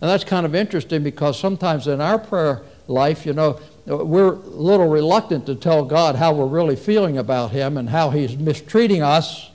And 0.00 0.10
that's 0.10 0.22
kind 0.22 0.44
of 0.44 0.54
interesting 0.54 1.02
because 1.02 1.40
sometimes 1.40 1.88
in 1.88 2.02
our 2.02 2.18
prayer 2.18 2.60
life, 2.88 3.24
you 3.24 3.32
know, 3.32 3.58
we're 3.86 4.34
a 4.34 4.36
little 4.36 4.86
reluctant 4.86 5.46
to 5.46 5.54
tell 5.54 5.86
God 5.86 6.16
how 6.16 6.34
we're 6.34 6.46
really 6.46 6.76
feeling 6.76 7.16
about 7.16 7.52
Him 7.52 7.78
and 7.78 7.88
how 7.88 8.10
He's 8.10 8.36
mistreating 8.36 9.02
us 9.02 9.50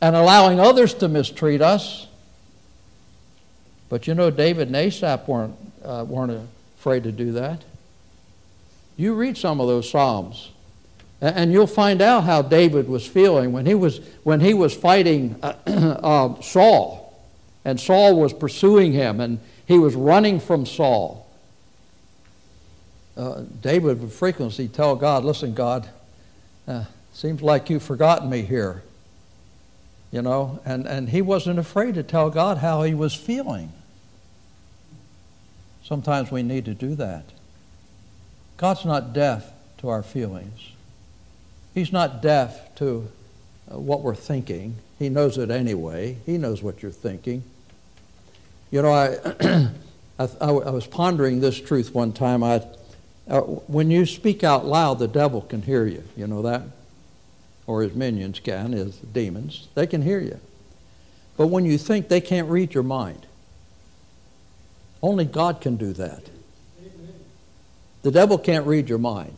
and 0.00 0.16
allowing 0.16 0.58
others 0.58 0.94
to 0.94 1.08
mistreat 1.08 1.60
us. 1.60 2.06
But 3.90 4.06
you 4.06 4.14
know, 4.14 4.30
David 4.30 4.68
and 4.68 4.76
Asaph 4.76 5.28
weren't, 5.28 5.54
uh, 5.84 6.06
weren't 6.08 6.48
afraid 6.78 7.04
to 7.04 7.12
do 7.12 7.32
that. 7.32 7.62
You 8.96 9.14
read 9.14 9.36
some 9.36 9.60
of 9.60 9.68
those 9.68 9.88
Psalms, 9.90 10.50
and 11.20 11.52
you'll 11.52 11.66
find 11.66 12.00
out 12.00 12.24
how 12.24 12.42
David 12.42 12.88
was 12.88 13.06
feeling 13.06 13.52
when 13.52 13.66
he 13.66 13.74
was, 13.74 14.00
when 14.22 14.40
he 14.40 14.54
was 14.54 14.74
fighting 14.74 15.36
uh, 15.42 16.40
Saul, 16.40 17.20
and 17.64 17.80
Saul 17.80 18.20
was 18.20 18.32
pursuing 18.32 18.92
him, 18.92 19.20
and 19.20 19.40
he 19.66 19.78
was 19.78 19.94
running 19.94 20.38
from 20.40 20.64
Saul. 20.64 21.28
Uh, 23.16 23.42
David 23.60 24.00
would 24.00 24.12
frequently 24.12 24.68
tell 24.68 24.94
God, 24.94 25.24
Listen, 25.24 25.54
God, 25.54 25.88
uh, 26.68 26.84
seems 27.12 27.42
like 27.42 27.68
you've 27.68 27.82
forgotten 27.82 28.30
me 28.30 28.42
here. 28.42 28.82
you 30.10 30.22
know, 30.22 30.60
and, 30.64 30.86
and 30.86 31.08
he 31.08 31.20
wasn't 31.20 31.58
afraid 31.58 31.94
to 31.96 32.02
tell 32.02 32.30
God 32.30 32.58
how 32.58 32.82
he 32.82 32.94
was 32.94 33.14
feeling. 33.14 33.72
Sometimes 35.82 36.30
we 36.30 36.42
need 36.42 36.64
to 36.66 36.74
do 36.74 36.94
that. 36.94 37.24
God's 38.56 38.84
not 38.84 39.12
deaf 39.12 39.50
to 39.78 39.88
our 39.88 40.02
feelings. 40.02 40.72
He's 41.78 41.92
not 41.92 42.20
deaf 42.20 42.74
to 42.76 43.08
uh, 43.72 43.78
what 43.78 44.02
we're 44.02 44.16
thinking. 44.16 44.74
He 44.98 45.08
knows 45.08 45.38
it 45.38 45.48
anyway. 45.48 46.16
He 46.26 46.36
knows 46.36 46.60
what 46.60 46.82
you're 46.82 46.90
thinking. 46.90 47.44
You 48.72 48.82
know, 48.82 48.90
I, 48.90 49.68
I, 50.18 50.28
I, 50.40 50.70
was 50.70 50.88
pondering 50.88 51.38
this 51.38 51.60
truth 51.60 51.94
one 51.94 52.12
time. 52.12 52.42
I, 52.42 52.64
uh, 53.28 53.42
when 53.42 53.92
you 53.92 54.06
speak 54.06 54.42
out 54.42 54.66
loud, 54.66 54.98
the 54.98 55.06
devil 55.06 55.40
can 55.40 55.62
hear 55.62 55.86
you. 55.86 56.02
You 56.16 56.26
know 56.26 56.42
that? 56.42 56.62
Or 57.68 57.82
his 57.82 57.94
minions 57.94 58.40
can, 58.40 58.72
his 58.72 58.96
demons. 58.96 59.68
They 59.76 59.86
can 59.86 60.02
hear 60.02 60.18
you. 60.18 60.40
But 61.36 61.46
when 61.46 61.64
you 61.64 61.78
think, 61.78 62.08
they 62.08 62.20
can't 62.20 62.48
read 62.48 62.74
your 62.74 62.82
mind. 62.82 63.24
Only 65.00 65.26
God 65.26 65.60
can 65.60 65.76
do 65.76 65.92
that. 65.92 66.24
The 68.02 68.10
devil 68.10 68.36
can't 68.36 68.66
read 68.66 68.88
your 68.88 68.98
mind. 68.98 69.36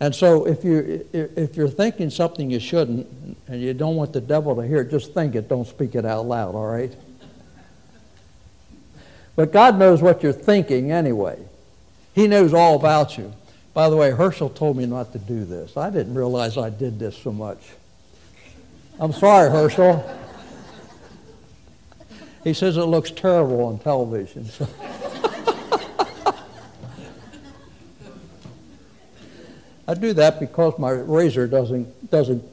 And 0.00 0.14
so 0.14 0.46
if 0.46 0.64
you 0.64 1.06
if 1.12 1.56
you're 1.56 1.68
thinking 1.68 2.10
something 2.10 2.50
you 2.50 2.60
shouldn't 2.60 3.06
and 3.48 3.60
you 3.60 3.74
don't 3.74 3.96
want 3.96 4.12
the 4.12 4.20
devil 4.20 4.54
to 4.56 4.62
hear 4.62 4.82
it, 4.82 4.90
just 4.90 5.12
think 5.12 5.34
it, 5.34 5.48
don't 5.48 5.66
speak 5.66 5.94
it 5.94 6.04
out 6.04 6.26
loud, 6.26 6.54
all 6.54 6.66
right? 6.66 6.94
But 9.34 9.52
God 9.52 9.78
knows 9.78 10.00
what 10.00 10.22
you're 10.22 10.32
thinking 10.32 10.92
anyway. 10.92 11.38
He 12.14 12.26
knows 12.26 12.54
all 12.54 12.76
about 12.76 13.18
you. 13.18 13.32
By 13.74 13.88
the 13.88 13.96
way, 13.96 14.10
Herschel 14.10 14.50
told 14.50 14.76
me 14.76 14.86
not 14.86 15.12
to 15.12 15.18
do 15.18 15.44
this. 15.44 15.76
I 15.76 15.90
didn't 15.90 16.14
realize 16.14 16.56
I 16.56 16.70
did 16.70 16.98
this 16.98 17.16
so 17.16 17.30
much. 17.32 17.58
I'm 18.98 19.12
sorry, 19.12 19.50
Herschel. 19.50 20.04
He 22.42 22.54
says 22.54 22.76
it 22.76 22.82
looks 22.82 23.10
terrible 23.10 23.64
on 23.64 23.78
television. 23.78 24.46
So. 24.46 24.66
I 29.88 29.94
do 29.94 30.12
that 30.12 30.38
because 30.38 30.78
my 30.78 30.90
razor 30.90 31.48
doesn't 31.48 32.10
doesn't 32.10 32.44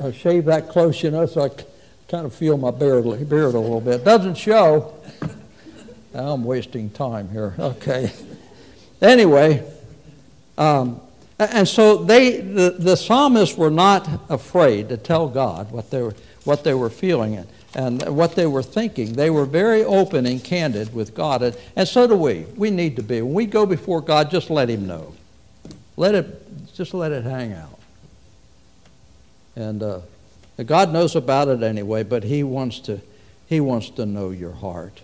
uh, 0.00 0.10
shave 0.10 0.46
that 0.46 0.68
close, 0.68 1.02
you 1.02 1.10
know, 1.10 1.24
so 1.24 1.44
I 1.44 1.50
kind 2.08 2.26
of 2.26 2.34
feel 2.34 2.58
my 2.58 2.70
beard, 2.70 3.04
beard 3.28 3.54
a 3.54 3.58
little 3.58 3.80
bit. 3.80 4.04
Doesn't 4.04 4.36
show. 4.36 4.94
I'm 6.14 6.44
wasting 6.44 6.90
time 6.90 7.28
here. 7.28 7.54
Okay. 7.58 8.10
Anyway, 9.02 9.62
um, 10.56 11.00
and 11.38 11.68
so 11.68 11.96
they, 11.96 12.40
the, 12.40 12.76
the 12.78 12.96
psalmists 12.96 13.56
were 13.56 13.70
not 13.70 14.08
afraid 14.30 14.88
to 14.88 14.96
tell 14.96 15.28
God 15.28 15.70
what 15.70 15.90
they 15.90 16.00
were, 16.02 16.14
what 16.44 16.64
they 16.64 16.72
were 16.72 16.88
feeling 16.88 17.44
and, 17.74 18.02
what 18.08 18.34
they 18.34 18.46
were 18.46 18.62
thinking. 18.62 19.12
They 19.12 19.28
were 19.28 19.44
very 19.44 19.84
open 19.84 20.24
and 20.24 20.42
candid 20.42 20.94
with 20.94 21.14
God, 21.14 21.42
and, 21.42 21.56
and 21.76 21.86
so 21.86 22.06
do 22.06 22.16
we. 22.16 22.46
We 22.56 22.70
need 22.70 22.96
to 22.96 23.02
be. 23.02 23.20
When 23.20 23.34
we 23.34 23.44
go 23.44 23.66
before 23.66 24.00
God, 24.00 24.30
just 24.30 24.48
let 24.48 24.70
Him 24.70 24.86
know. 24.86 25.12
Let 25.98 26.14
it, 26.14 26.45
just 26.76 26.94
let 26.94 27.12
it 27.12 27.24
hang 27.24 27.52
out. 27.52 27.78
And 29.54 29.82
uh, 29.82 30.00
God 30.64 30.92
knows 30.92 31.16
about 31.16 31.48
it 31.48 31.62
anyway, 31.62 32.02
but 32.02 32.24
He 32.24 32.42
wants 32.42 32.80
to, 32.80 33.00
He 33.46 33.60
wants 33.60 33.90
to 33.90 34.04
know 34.04 34.30
your 34.30 34.52
heart. 34.52 35.02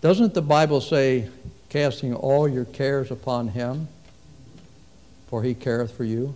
Doesn't 0.00 0.34
the 0.34 0.42
Bible 0.42 0.80
say, 0.80 1.28
casting 1.68 2.14
all 2.14 2.48
your 2.48 2.64
cares 2.64 3.10
upon 3.10 3.48
him, 3.48 3.88
for 5.26 5.42
he 5.42 5.54
careth 5.54 5.96
for 5.96 6.04
you? 6.04 6.34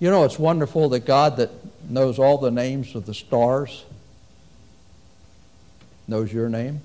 You 0.00 0.10
know, 0.10 0.24
it's 0.24 0.38
wonderful 0.38 0.88
that 0.90 1.06
God 1.06 1.36
that 1.36 1.50
knows 1.88 2.18
all 2.18 2.38
the 2.38 2.50
names 2.50 2.94
of 2.94 3.06
the 3.06 3.14
stars 3.14 3.84
knows 6.08 6.32
your 6.32 6.48
name. 6.48 6.80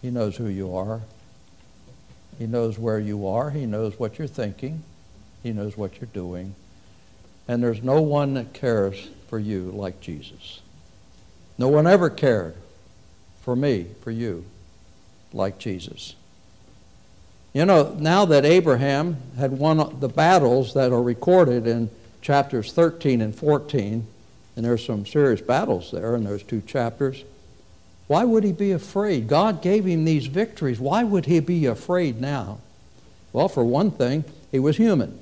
He 0.00 0.10
knows 0.10 0.36
who 0.36 0.46
you 0.46 0.74
are. 0.76 1.00
He 2.40 2.46
knows 2.46 2.78
where 2.78 2.98
you 2.98 3.26
are. 3.26 3.50
He 3.50 3.66
knows 3.66 3.98
what 3.98 4.18
you're 4.18 4.26
thinking. 4.26 4.82
He 5.42 5.52
knows 5.52 5.76
what 5.76 6.00
you're 6.00 6.08
doing. 6.14 6.54
And 7.46 7.62
there's 7.62 7.82
no 7.82 8.00
one 8.00 8.32
that 8.32 8.54
cares 8.54 9.10
for 9.28 9.38
you 9.38 9.70
like 9.72 10.00
Jesus. 10.00 10.62
No 11.58 11.68
one 11.68 11.86
ever 11.86 12.08
cared 12.08 12.54
for 13.42 13.54
me, 13.54 13.88
for 14.00 14.10
you, 14.10 14.46
like 15.34 15.58
Jesus. 15.58 16.14
You 17.52 17.66
know, 17.66 17.94
now 17.98 18.24
that 18.24 18.46
Abraham 18.46 19.18
had 19.36 19.52
won 19.52 20.00
the 20.00 20.08
battles 20.08 20.72
that 20.72 20.92
are 20.92 21.02
recorded 21.02 21.66
in 21.66 21.90
chapters 22.22 22.72
13 22.72 23.20
and 23.20 23.34
14, 23.34 24.06
and 24.56 24.64
there's 24.64 24.86
some 24.86 25.04
serious 25.04 25.42
battles 25.42 25.90
there 25.90 26.16
in 26.16 26.24
those 26.24 26.42
two 26.42 26.62
chapters, 26.62 27.22
why 28.10 28.24
would 28.24 28.42
he 28.42 28.50
be 28.50 28.72
afraid? 28.72 29.28
God 29.28 29.62
gave 29.62 29.84
him 29.84 30.04
these 30.04 30.26
victories. 30.26 30.80
Why 30.80 31.04
would 31.04 31.26
he 31.26 31.38
be 31.38 31.66
afraid 31.66 32.20
now? 32.20 32.58
Well, 33.32 33.48
for 33.48 33.62
one 33.62 33.92
thing, 33.92 34.24
he 34.50 34.58
was 34.58 34.76
human. 34.76 35.20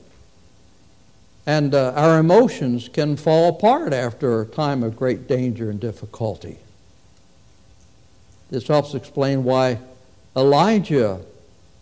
And 1.44 1.74
uh, 1.74 1.92
our 1.94 2.18
emotions 2.18 2.88
can 2.88 3.18
fall 3.18 3.50
apart 3.50 3.92
after 3.92 4.40
a 4.40 4.46
time 4.46 4.82
of 4.82 4.96
great 4.96 5.28
danger 5.28 5.68
and 5.68 5.78
difficulty. 5.78 6.56
This 8.48 8.66
helps 8.66 8.94
explain 8.94 9.44
why 9.44 9.80
Elijah 10.34 11.20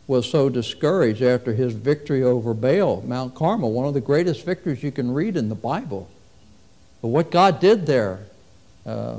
was 0.09 0.29
so 0.29 0.49
discouraged 0.49 1.23
after 1.23 1.55
his 1.55 1.73
victory 1.73 2.25
over 2.25 2.53
Baal, 2.53 3.03
Mount 3.03 3.33
Carmel, 3.37 3.71
one 3.71 3.87
of 3.87 3.95
the 3.95 4.01
greatest 4.01 4.45
victories 4.45 4.83
you 4.83 4.91
can 4.91 5.15
read 5.15 5.37
in 5.37 5.51
the 5.51 5.55
Bible. 5.55 6.11
But 7.01 7.09
what 7.09 7.31
God 7.31 7.61
did 7.61 7.87
there 7.87 8.27
uh, 8.85 9.19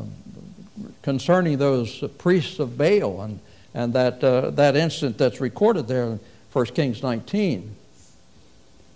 concerning 1.02 1.58
those 1.58 2.04
priests 2.18 2.60
of 2.60 2.78
Baal 2.78 3.22
and, 3.22 3.40
and 3.74 3.94
that, 3.94 4.24
uh, 4.24 4.52
that 4.52 4.76
incident 4.76 5.18
that's 5.18 5.40
recorded 5.40 5.88
there 5.88 6.04
in 6.04 6.20
1 6.52 6.66
Kings 6.68 7.04
19 7.04 7.76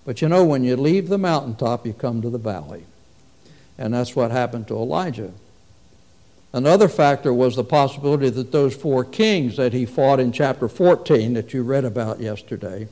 but 0.06 0.22
you 0.22 0.30
know, 0.30 0.44
when 0.44 0.64
you 0.64 0.76
leave 0.76 1.10
the 1.10 1.18
mountaintop, 1.18 1.86
you 1.86 1.94
come 1.94 2.22
to 2.22 2.30
the 2.30 2.38
valley. 2.38 2.86
And 3.78 3.94
that's 3.94 4.16
what 4.16 4.32
happened 4.32 4.68
to 4.68 4.76
Elijah. 4.76 5.32
Another 6.54 6.90
factor 6.90 7.34
was 7.34 7.56
the 7.56 7.64
possibility 7.64 8.30
that 8.30 8.52
those 8.52 8.76
four 8.76 9.06
kings 9.06 9.56
that 9.58 9.74
he 9.74 9.86
fought 9.86 10.20
in 10.20 10.32
chapter 10.32 10.68
14 10.68 11.34
that 11.34 11.54
you 11.54 11.64
read 11.64 11.86
about 11.86 12.20
yesterday, 12.20 12.88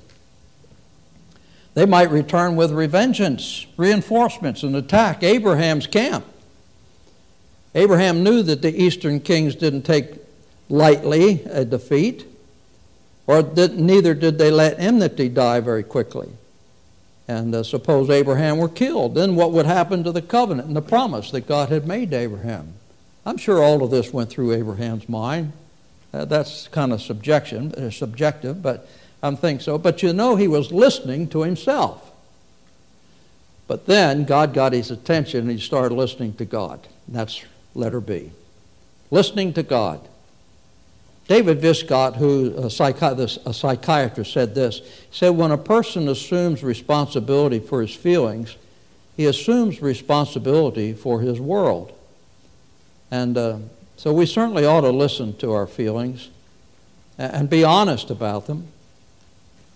they 1.73 1.85
might 1.85 2.09
return 2.09 2.55
with 2.55 2.71
revengeance, 2.71 3.65
reinforcements, 3.75 4.63
and 4.63 4.75
attack 4.75 5.23
Abraham's 5.23 5.87
camp. 5.87 6.25
Abraham 7.75 8.23
knew 8.23 8.41
that 8.43 8.61
the 8.61 8.75
eastern 8.75 9.19
kings 9.19 9.55
didn't 9.55 9.83
take 9.83 10.15
lightly 10.69 11.43
a 11.45 11.65
defeat, 11.65 12.25
or 13.27 13.41
that 13.41 13.75
neither 13.75 14.13
did 14.13 14.37
they 14.37 14.49
let 14.49 14.79
enmity 14.79 15.29
die 15.29 15.59
very 15.59 15.83
quickly. 15.83 16.29
And 17.27 17.53
uh, 17.53 17.61
suppose 17.61 18.09
Abraham 18.09 18.57
were 18.57 18.69
killed, 18.69 19.13
then 19.13 19.35
what 19.35 19.51
would 19.51 19.67
happen 19.67 20.03
to 20.03 20.11
the 20.11 20.21
covenant 20.21 20.67
and 20.67 20.75
the 20.75 20.81
promise 20.81 21.29
that 21.31 21.47
God 21.47 21.69
had 21.69 21.85
made 21.85 22.09
to 22.09 22.17
Abraham? 22.17 22.73
I'm 23.23 23.37
sure 23.37 23.61
all 23.63 23.83
of 23.83 23.91
this 23.91 24.11
went 24.11 24.31
through 24.31 24.53
Abraham's 24.53 25.07
mind. 25.07 25.53
Uh, 26.11 26.25
that's 26.25 26.67
kind 26.69 26.91
of 26.91 27.01
subjection, 27.03 27.71
uh, 27.75 27.91
subjective, 27.91 28.63
but 28.63 28.89
I 29.21 29.35
think 29.35 29.61
so. 29.61 29.77
But 29.77 30.01
you 30.01 30.11
know, 30.11 30.35
he 30.35 30.47
was 30.47 30.71
listening 30.71 31.27
to 31.29 31.43
himself. 31.43 32.11
But 33.67 33.85
then 33.85 34.23
God 34.23 34.55
got 34.55 34.73
his 34.73 34.89
attention 34.89 35.41
and 35.41 35.51
he 35.51 35.59
started 35.59 35.93
listening 35.93 36.33
to 36.37 36.45
God. 36.45 36.79
That's 37.07 37.45
letter 37.79 38.01
B. 38.01 38.31
Listening 39.09 39.53
to 39.53 39.63
God. 39.63 40.07
David 41.27 41.61
Viscott, 41.61 42.15
who 42.15 42.53
a, 42.57 42.65
psychi- 42.65 43.45
a 43.45 43.53
psychiatrist, 43.53 44.33
said 44.33 44.55
this. 44.55 44.79
He 44.79 45.17
said, 45.17 45.29
When 45.29 45.51
a 45.51 45.57
person 45.57 46.07
assumes 46.07 46.63
responsibility 46.63 47.59
for 47.59 47.81
his 47.81 47.93
feelings, 47.93 48.57
he 49.15 49.25
assumes 49.25 49.81
responsibility 49.81 50.93
for 50.93 51.21
his 51.21 51.39
world. 51.39 51.93
And 53.11 53.37
uh, 53.37 53.57
so 53.95 54.13
we 54.13 54.25
certainly 54.25 54.65
ought 54.65 54.81
to 54.81 54.91
listen 54.91 55.35
to 55.37 55.51
our 55.53 55.67
feelings 55.67 56.29
and 57.17 57.49
be 57.49 57.63
honest 57.63 58.09
about 58.09 58.47
them. 58.47 58.67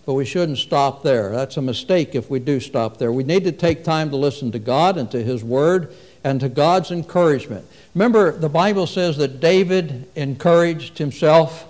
But 0.06 0.14
we 0.14 0.24
shouldn't 0.24 0.58
stop 0.58 1.02
there. 1.02 1.30
That's 1.30 1.56
a 1.56 1.62
mistake 1.62 2.14
if 2.14 2.28
we 2.28 2.38
do 2.38 2.58
stop 2.58 2.98
there. 2.98 3.12
We 3.12 3.22
need 3.22 3.44
to 3.44 3.52
take 3.52 3.84
time 3.84 4.10
to 4.10 4.16
listen 4.16 4.50
to 4.52 4.58
God 4.58 4.98
and 4.98 5.10
to 5.12 5.22
His 5.22 5.44
Word 5.44 5.94
and 6.24 6.40
to 6.40 6.48
God's 6.48 6.90
encouragement. 6.90 7.66
Remember, 7.94 8.32
the 8.32 8.48
Bible 8.48 8.86
says 8.86 9.18
that 9.18 9.40
David 9.40 10.08
encouraged 10.16 10.96
himself. 10.96 11.66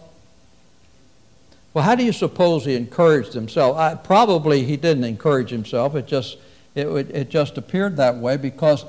Well, 1.75 1.85
how 1.85 1.97
do 1.97 2.05
you 2.05 2.13
suppose 2.13 2.65
he 2.65 2.77
encouraged 2.77 3.33
himself? 3.33 3.77
I, 3.77 3.97
probably 3.97 4.65
he 4.65 4.77
didn't 4.77 5.03
encourage 5.03 5.51
himself. 5.51 5.97
It 5.97 6.07
just, 6.07 6.39
it, 6.77 6.87
it 6.87 7.29
just 7.29 7.59
appeared 7.59 7.97
that 7.97 8.17
way 8.17 8.37
because 8.37 8.85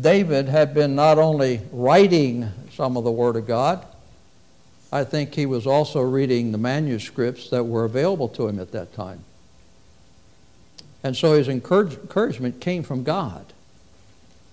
David 0.00 0.48
had 0.48 0.72
been 0.72 0.94
not 0.94 1.18
only 1.18 1.60
writing 1.70 2.50
some 2.72 2.96
of 2.96 3.04
the 3.04 3.12
Word 3.12 3.36
of 3.36 3.46
God, 3.46 3.84
I 4.90 5.04
think 5.04 5.34
he 5.34 5.44
was 5.44 5.66
also 5.66 6.00
reading 6.00 6.52
the 6.52 6.58
manuscripts 6.58 7.50
that 7.50 7.64
were 7.64 7.84
available 7.84 8.28
to 8.30 8.48
him 8.48 8.58
at 8.58 8.72
that 8.72 8.94
time. 8.94 9.24
And 11.04 11.14
so 11.16 11.34
his 11.34 11.48
encourage, 11.48 11.94
encouragement 11.94 12.60
came 12.60 12.82
from 12.82 13.02
God. 13.02 13.52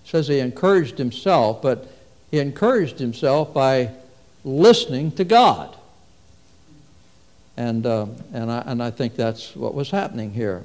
Says 0.09 0.27
he 0.27 0.39
encouraged 0.39 0.97
himself, 0.97 1.61
but 1.61 1.87
he 2.31 2.39
encouraged 2.39 2.97
himself 2.97 3.53
by 3.53 3.91
listening 4.43 5.11
to 5.11 5.23
God. 5.23 5.75
And, 7.55 7.85
uh, 7.85 8.07
and, 8.33 8.51
I, 8.51 8.63
and 8.65 8.81
I 8.81 8.89
think 8.89 9.15
that's 9.15 9.55
what 9.55 9.75
was 9.75 9.91
happening 9.91 10.33
here. 10.33 10.63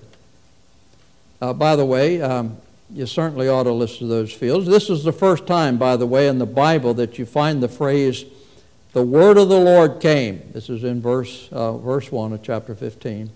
Uh, 1.43 1.53
by 1.53 1.77
the 1.77 1.85
way, 1.85 2.23
um, 2.23 2.57
you 2.91 3.05
certainly 3.05 3.47
ought 3.47 3.65
to 3.65 3.73
listen 3.73 3.99
to 3.99 4.07
those 4.07 4.33
fields. 4.33 4.67
This 4.67 4.89
is 4.89 5.05
the 5.05 5.13
first 5.13 5.47
time, 5.47 5.77
by 5.77 5.99
the 5.99 6.07
way, 6.07 6.27
in 6.27 6.39
the 6.39 6.47
Bible 6.47 6.95
that 6.95 7.19
you 7.19 7.27
find 7.27 7.63
the 7.63 7.69
phrase, 7.69 8.25
the 8.95 9.03
word 9.03 9.37
of 9.37 9.51
the 9.51 9.61
Lord 9.61 10.01
came. 10.01 10.41
This 10.55 10.71
is 10.71 10.85
in 10.85 11.03
verse, 11.03 11.51
uh, 11.53 11.77
verse 11.77 12.11
1 12.11 12.33
of 12.33 12.43
chapter 12.43 12.75
15. 12.75 13.29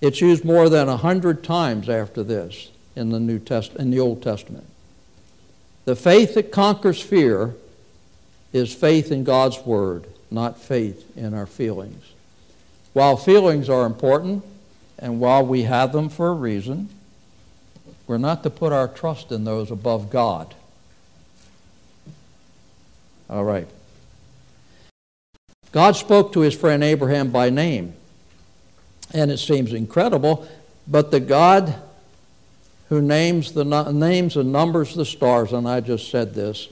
It's 0.00 0.22
used 0.22 0.42
more 0.42 0.70
than 0.70 0.88
a 0.88 0.96
hundred 0.96 1.44
times 1.44 1.90
after 1.90 2.22
this 2.22 2.70
in 2.94 3.10
the 3.10 3.20
New 3.20 3.38
Test 3.38 3.74
in 3.74 3.90
the 3.90 4.00
Old 4.00 4.22
Testament. 4.22 4.64
The 5.86 5.96
faith 5.96 6.34
that 6.34 6.50
conquers 6.50 7.00
fear 7.00 7.54
is 8.52 8.74
faith 8.74 9.12
in 9.12 9.24
God's 9.24 9.58
word, 9.60 10.06
not 10.30 10.58
faith 10.58 11.16
in 11.16 11.32
our 11.32 11.46
feelings. 11.46 12.04
While 12.92 13.16
feelings 13.16 13.70
are 13.70 13.86
important, 13.86 14.44
and 14.98 15.20
while 15.20 15.46
we 15.46 15.62
have 15.62 15.92
them 15.92 16.08
for 16.08 16.28
a 16.28 16.34
reason, 16.34 16.88
we're 18.08 18.18
not 18.18 18.42
to 18.42 18.50
put 18.50 18.72
our 18.72 18.88
trust 18.88 19.30
in 19.30 19.44
those 19.44 19.70
above 19.70 20.10
God. 20.10 20.54
All 23.30 23.44
right. 23.44 23.68
God 25.70 25.94
spoke 25.94 26.32
to 26.32 26.40
his 26.40 26.54
friend 26.54 26.82
Abraham 26.82 27.30
by 27.30 27.50
name. 27.50 27.94
And 29.12 29.30
it 29.30 29.38
seems 29.38 29.72
incredible, 29.72 30.48
but 30.88 31.12
the 31.12 31.20
God 31.20 31.76
who 32.88 33.00
names, 33.02 33.52
the, 33.52 33.64
names 33.92 34.36
and 34.36 34.52
numbers 34.52 34.94
the 34.94 35.04
stars, 35.04 35.52
and 35.52 35.68
I 35.68 35.80
just 35.80 36.10
said 36.10 36.34
this, 36.34 36.68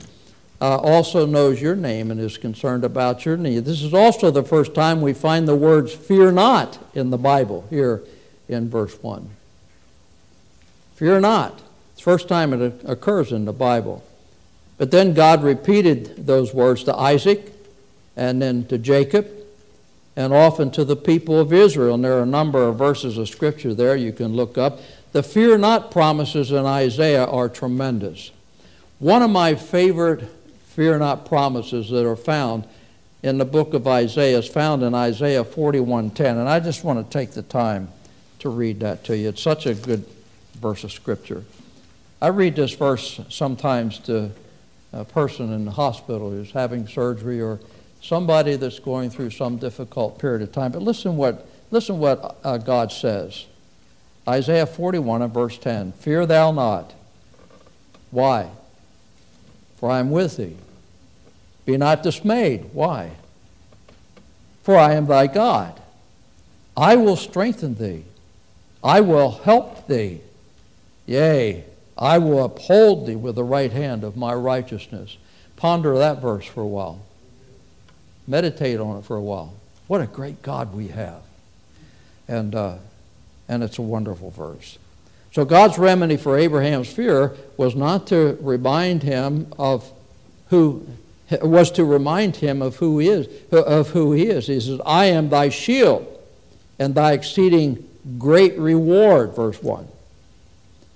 uh, 0.61 0.77
also 0.77 1.27
knows 1.27 1.61
your 1.61 1.75
name 1.75 2.11
and 2.11 2.21
is 2.21 2.39
concerned 2.39 2.85
about 2.85 3.25
your 3.25 3.37
need. 3.37 3.65
This 3.65 3.83
is 3.83 3.93
also 3.93 4.31
the 4.31 4.43
first 4.43 4.75
time 4.75 5.01
we 5.01 5.13
find 5.13 5.47
the 5.47 5.57
words 5.57 5.93
fear 5.93 6.31
not 6.31 6.79
in 6.95 7.11
the 7.11 7.19
Bible 7.19 7.67
here 7.69 8.03
in 8.49 8.71
verse 8.71 8.97
1. 9.03 9.29
Fear 10.95 11.21
not. 11.21 11.61
It's 11.93 11.99
the 12.01 12.05
first 12.05 12.29
time 12.29 12.53
it 12.53 12.81
occurs 12.85 13.33
in 13.33 13.45
the 13.45 13.53
Bible. 13.53 14.05
But 14.79 14.91
then 14.91 15.13
God 15.13 15.43
repeated 15.43 16.27
those 16.27 16.55
words 16.55 16.85
to 16.85 16.97
Isaac 16.97 17.53
and 18.17 18.41
then 18.41 18.67
to 18.67 18.79
Jacob 18.79 19.29
and 20.17 20.33
often 20.33 20.71
to 20.73 20.85
the 20.85 20.97
people 20.97 21.39
of 21.39 21.53
Israel. 21.53 21.95
And 21.95 22.05
there 22.05 22.19
are 22.19 22.23
a 22.23 22.27
number 22.27 22.63
of 22.63 22.77
verses 22.77 23.19
of 23.19 23.29
scripture 23.29 23.75
there 23.75 23.97
you 23.97 24.13
can 24.13 24.35
look 24.35 24.57
up. 24.57 24.81
The 25.15 25.23
fear 25.23 25.57
not 25.57 25.93
promises 25.93 26.51
in 26.51 26.67
Isaiah 26.67 27.25
are 27.25 27.49
tremendous. 27.49 28.33
One 28.99 29.23
of 29.23 29.31
my 29.31 29.55
favorite 29.55 30.25
fear 30.71 30.99
not 30.99 31.25
promises 31.25 31.89
that 31.91 32.05
are 32.05 32.17
found 32.17 32.67
in 33.23 33.39
the 33.39 33.45
book 33.45 33.75
of 33.75 33.87
Isaiah 33.87 34.39
is 34.39 34.49
found 34.49 34.83
in 34.83 34.93
Isaiah 34.93 35.45
41:10 35.45 36.37
and 36.37 36.49
I 36.49 36.59
just 36.59 36.83
want 36.83 36.99
to 36.99 37.17
take 37.17 37.31
the 37.31 37.43
time 37.43 37.91
to 38.41 38.49
read 38.49 38.81
that 38.81 39.05
to 39.05 39.17
you. 39.17 39.29
It's 39.29 39.41
such 39.41 39.67
a 39.67 39.75
good 39.75 40.05
verse 40.61 40.83
of 40.83 40.91
Scripture. 40.91 41.45
I 42.21 42.27
read 42.27 42.57
this 42.57 42.73
verse 42.73 43.21
sometimes 43.29 44.01
to 44.01 44.33
a 44.93 45.05
person 45.05 45.53
in 45.53 45.65
the 45.65 45.71
hospital 45.71 46.31
who's 46.31 46.51
having 46.51 46.89
surgery 46.89 47.41
or 47.41 47.61
somebody 48.03 48.57
that's 48.57 48.81
going 48.81 49.11
through 49.11 49.31
some 49.31 49.59
difficult 49.59 50.19
period 50.19 50.43
of 50.43 50.51
time. 50.51 50.73
But 50.73 50.83
listen 50.83 51.17
what, 51.17 51.47
listen 51.71 52.01
what 52.01 52.37
uh, 52.43 52.59
God 52.59 52.91
says. 52.91 53.47
Isaiah 54.29 54.67
41 54.67 55.23
and 55.23 55.35
verse 55.35 55.59
10 55.59 55.93
Fear 55.93 56.27
thou 56.27 56.53
not. 56.53 56.95
Why? 58.11 58.51
For 59.77 59.91
I 59.91 59.99
am 59.99 60.11
with 60.11 60.37
thee. 60.37 60.57
Be 61.67 61.77
not 61.77 62.03
dismayed. 62.03 62.71
Why? 62.73 63.13
For 64.63 64.77
I 64.77 64.95
am 64.95 65.07
thy 65.07 65.27
God. 65.27 65.81
I 66.77 66.97
will 66.97 67.17
strengthen 67.17 67.75
thee. 67.75 68.05
I 68.83 69.01
will 69.01 69.31
help 69.31 69.87
thee. 69.87 70.21
Yea, 71.07 71.65
I 71.97 72.19
will 72.19 72.45
uphold 72.45 73.07
thee 73.07 73.17
with 73.17 73.35
the 73.35 73.45
right 73.45 73.73
hand 73.73 74.05
of 74.05 74.17
my 74.17 74.35
righteousness. 74.35 75.17
Ponder 75.57 75.97
that 75.99 76.21
verse 76.21 76.47
for 76.47 76.63
a 76.63 76.67
while. 76.67 77.01
Meditate 78.27 78.81
on 78.81 78.99
it 78.99 79.05
for 79.05 79.17
a 79.17 79.23
while. 79.23 79.55
What 79.87 80.01
a 80.01 80.07
great 80.07 80.43
God 80.43 80.75
we 80.75 80.89
have. 80.89 81.23
And, 82.27 82.55
uh, 82.55 82.77
and 83.49 83.63
it's 83.63 83.79
a 83.79 83.83
wonderful 83.83 84.31
verse. 84.31 84.79
So 85.33 85.45
God's 85.45 85.79
remedy 85.79 86.17
for 86.17 86.39
Abraham's 86.39 86.93
fear 86.93 87.35
was 87.57 87.75
not 87.75 88.07
to 88.09 88.39
remind 88.41 89.03
him 89.03 89.53
of 89.59 89.91
who 90.49 90.87
was 91.43 91.71
to 91.73 91.85
remind 91.85 92.37
him 92.37 92.63
of 92.63 92.77
who 92.77 92.99
he 92.99 93.09
is 93.09 93.27
of 93.51 93.91
who 93.91 94.13
he 94.13 94.27
is. 94.27 94.47
He 94.47 94.61
says, 94.61 94.81
I 94.87 95.07
am 95.07 95.31
thy 95.31 95.49
shield 95.49 96.07
and 96.79 96.95
thy 96.95 97.13
exceeding 97.13 97.89
great 98.19 98.59
reward, 98.59 99.35
verse 99.35 99.61
1. 99.63 99.89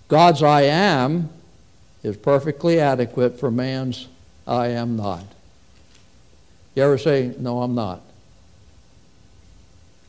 God's 0.08 0.42
I 0.42 0.62
am 0.62 1.30
is 2.02 2.16
perfectly 2.16 2.80
adequate 2.80 3.40
for 3.40 3.50
man's 3.50 4.06
I 4.46 4.68
am 4.68 4.96
not. 4.96 5.24
You 6.74 6.84
ever 6.84 6.96
say, 6.96 7.34
No, 7.38 7.62
I'm 7.62 7.74
not? 7.74 8.02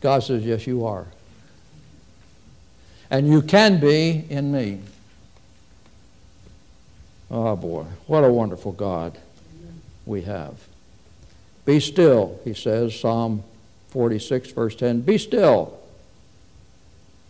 God 0.02 0.24
says, 0.24 0.46
Yes, 0.46 0.68
you 0.68 0.86
are. 0.86 1.08
And 3.12 3.28
you 3.28 3.42
can 3.42 3.80
be 3.80 4.26
in 4.30 4.52
me. 4.52 4.82
Oh 7.32 7.56
boy, 7.56 7.86
what 8.08 8.24
a 8.24 8.32
wonderful 8.32 8.72
God 8.72 9.18
we 10.06 10.22
have. 10.24 10.56
Be 11.66 11.80
still, 11.80 12.40
he 12.44 12.54
says, 12.54 13.00
Psalm 13.00 13.44
46, 13.90 14.52
verse 14.52 14.76
10. 14.76 15.02
Be 15.02 15.18
still 15.18 15.80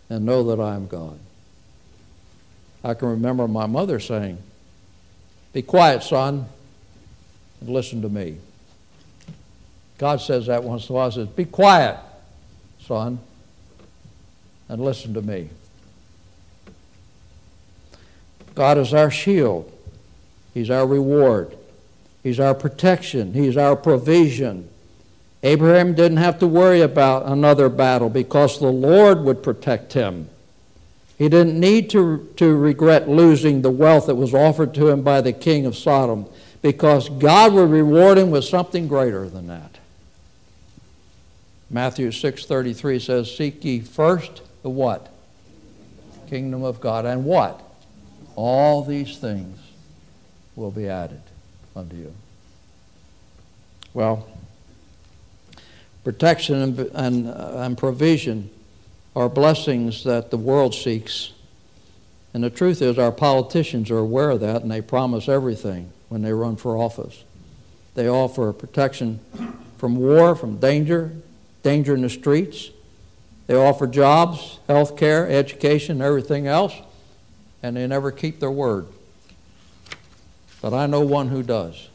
and 0.10 0.26
know 0.26 0.44
that 0.44 0.62
I 0.62 0.76
am 0.76 0.88
God. 0.88 1.20
I 2.84 2.94
can 2.94 3.10
remember 3.10 3.48
my 3.48 3.66
mother 3.66 4.00
saying, 4.00 4.38
Be 5.54 5.62
quiet, 5.62 6.04
son, 6.04 6.48
and 7.60 7.70
listen 7.70 8.02
to 8.02 8.10
me. 8.10 8.38
God 9.98 10.22
says 10.22 10.46
that 10.46 10.64
once 10.64 10.88
in 10.88 10.94
a 10.94 10.98
while. 10.98 11.10
He 11.10 11.16
says, 11.16 11.28
Be 11.28 11.46
quiet, 11.46 11.98
son, 12.80 13.20
and 14.70 14.84
listen 14.84 15.14
to 15.14 15.22
me. 15.22 15.50
God 18.60 18.78
is 18.78 18.94
our 18.94 19.10
shield. 19.10 19.72
He's 20.54 20.70
our 20.70 20.86
reward. 20.86 21.56
He's 22.24 22.42
our 22.42 22.54
protection. 22.54 23.34
He's 23.34 23.56
our 23.56 23.74
provision. 23.78 24.68
Abraham 25.44 25.94
didn't 25.94 26.18
have 26.18 26.40
to 26.40 26.48
worry 26.48 26.82
about 26.82 27.26
another 27.26 27.70
battle 27.70 28.10
because 28.10 28.60
the 28.60 28.70
Lord 28.70 29.22
would 29.22 29.42
protect 29.42 29.94
him. 29.94 30.28
He 31.18 31.30
didn't 31.30 31.58
need 31.58 31.90
to, 31.92 32.28
to 32.36 32.54
regret 32.54 33.08
losing 33.08 33.62
the 33.62 33.72
wealth 33.72 34.08
that 34.08 34.16
was 34.16 34.34
offered 34.34 34.74
to 34.74 34.90
him 34.90 35.04
by 35.04 35.22
the 35.22 35.32
king 35.32 35.66
of 35.66 35.78
Sodom 35.78 36.26
because 36.62 37.08
God 37.08 37.54
would 37.54 37.70
reward 37.70 38.18
him 38.18 38.30
with 38.30 38.44
something 38.44 38.90
greater 38.90 39.30
than 39.30 39.48
that. 39.48 39.78
Matthew 41.70 42.12
6:33 42.12 43.00
says, 43.00 43.34
"Seek 43.34 43.64
ye 43.64 43.80
first 43.80 44.42
the 44.64 44.70
what? 44.70 45.08
Kingdom 46.30 46.64
of 46.64 46.82
God, 46.82 47.06
and 47.06 47.24
what? 47.24 47.62
All 48.40 48.84
these 48.84 49.18
things 49.18 49.60
will 50.56 50.72
be 50.72 50.88
added 50.88 51.22
unto 51.76 51.96
you." 51.96 52.14
Well, 53.94 54.28
Protection 56.04 56.56
and, 56.62 56.80
and, 56.96 57.28
uh, 57.28 57.52
and 57.58 57.78
provision 57.78 58.50
are 59.16 59.28
blessings 59.28 60.04
that 60.06 60.32
the 60.32 60.38
world 60.38 60.74
seeks. 60.74 61.34
And 62.34 62.44
the 62.44 62.50
truth 62.50 62.82
is, 62.82 62.98
our 62.98 63.12
politicians 63.12 63.92
are 63.92 63.98
aware 63.98 64.30
of 64.30 64.40
that 64.40 64.62
and 64.62 64.72
they 64.72 64.82
promise 64.82 65.28
everything 65.28 65.92
when 66.08 66.22
they 66.22 66.32
run 66.32 66.56
for 66.56 66.78
office. 66.78 67.24
They 67.96 68.08
offer 68.08 68.54
protection 68.54 69.20
from 69.78 69.98
war, 69.98 70.36
from 70.36 70.58
danger, 70.58 71.12
danger 71.64 71.96
in 71.96 72.02
the 72.02 72.10
streets. 72.10 72.70
They 73.48 73.56
offer 73.56 73.86
jobs, 73.86 74.60
health 74.68 74.96
care, 74.96 75.28
education, 75.28 76.02
everything 76.02 76.48
else, 76.48 76.74
and 77.62 77.76
they 77.76 77.88
never 77.88 78.12
keep 78.12 78.40
their 78.40 78.52
word. 78.52 78.88
But 80.62 80.74
I 80.74 80.88
know 80.88 81.02
one 81.02 81.30
who 81.30 81.44
does, 81.44 81.88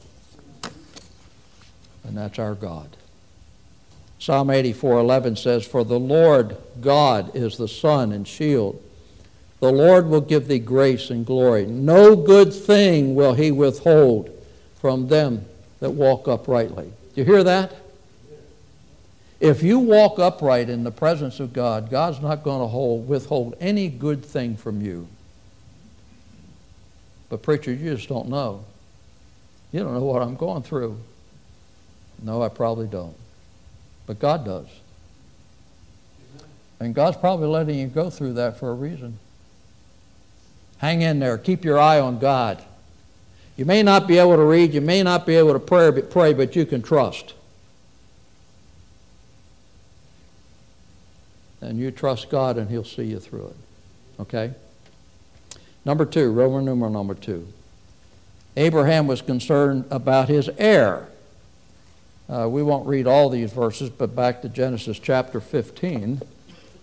and 2.03 2.17
that's 2.17 2.39
our 2.39 2.55
God. 2.55 2.97
Psalm 4.19 4.49
84:11 4.49 5.37
says, 5.37 5.65
"For 5.67 5.85
the 5.85 5.99
Lord 5.99 6.57
God 6.81 7.35
is 7.37 7.59
the 7.59 7.69
sun 7.69 8.11
and 8.11 8.27
shield. 8.27 8.81
The 9.61 9.71
Lord 9.71 10.09
will 10.09 10.23
give 10.23 10.49
thee 10.49 10.59
grace 10.59 11.11
and 11.11 11.27
glory. 11.27 11.67
No 11.67 12.17
good 12.17 12.53
thing 12.53 13.15
will 13.15 13.35
he 13.35 13.51
withhold 13.51 14.31
from 14.81 15.09
them 15.09 15.45
that 15.81 15.91
walk 15.91 16.27
uprightly." 16.27 16.93
Do 17.15 17.21
you 17.21 17.25
hear 17.25 17.45
that? 17.45 17.73
If 19.41 19.63
you 19.63 19.79
walk 19.79 20.19
upright 20.19 20.71
in 20.71 20.85
the 20.85 20.91
presence 20.91 21.39
of 21.39 21.53
God, 21.53 21.91
God's 21.91 22.23
not 22.23 22.43
going 22.43 22.61
to 22.61 22.67
hold, 22.67 23.07
withhold 23.07 23.57
any 23.61 23.89
good 23.89 24.25
thing 24.25 24.57
from 24.57 24.81
you. 24.81 25.07
But, 27.29 27.43
preacher, 27.43 27.73
you 27.73 27.95
just 27.95 28.09
don't 28.09 28.29
know. 28.29 28.65
You 29.73 29.81
don't 29.81 29.95
know 29.95 30.05
what 30.05 30.23
I'm 30.23 30.37
going 30.37 30.63
through. 30.63 30.99
No, 32.23 32.43
I 32.43 32.49
probably 32.49 32.87
don't. 32.87 33.17
But 34.07 34.19
God 34.19 34.45
does. 34.45 34.69
And 36.81 36.95
God's 36.95 37.17
probably 37.17 37.49
letting 37.49 37.79
you 37.79 37.87
go 37.87 38.11
through 38.11 38.35
that 38.35 38.59
for 38.59 38.71
a 38.71 38.75
reason. 38.75 39.19
Hang 40.79 41.03
in 41.03 41.19
there. 41.19 41.39
Keep 41.39 41.65
your 41.65 41.79
eye 41.79 41.99
on 41.99 42.19
God. 42.19 42.63
You 43.57 43.65
may 43.65 43.83
not 43.83 44.07
be 44.07 44.19
able 44.19 44.37
to 44.37 44.45
read, 44.45 44.75
you 44.75 44.81
may 44.81 45.03
not 45.03 45.27
be 45.27 45.37
able 45.37 45.53
to 45.53 45.61
pray, 45.61 45.91
but, 45.91 46.11
pray, 46.11 46.35
but 46.35 46.57
you 46.57 46.67
can 46.67 46.83
trust. 46.83 47.35
And 51.61 51.79
you 51.79 51.91
trust 51.91 52.29
God, 52.29 52.59
and 52.59 52.69
He'll 52.69 52.85
see 52.85 53.05
you 53.05 53.21
through 53.21 53.47
it. 53.47 53.57
Okay? 54.21 54.53
Number 55.85 56.05
two, 56.05 56.33
Roman 56.33 56.65
numeral 56.65 56.91
number 56.91 57.15
two. 57.15 57.47
Abraham 58.57 59.07
was 59.07 59.21
concerned 59.21 59.85
about 59.91 60.29
his 60.29 60.49
heir. 60.59 61.09
Uh, 62.29 62.49
we 62.49 62.63
won't 62.63 62.87
read 62.87 63.07
all 63.07 63.29
these 63.29 63.53
verses, 63.53 63.91
but 63.91 64.17
back 64.17 64.43
to 64.43 64.49
Genesis 64.49 64.99
chapter 64.99 65.41
15. 65.41 66.23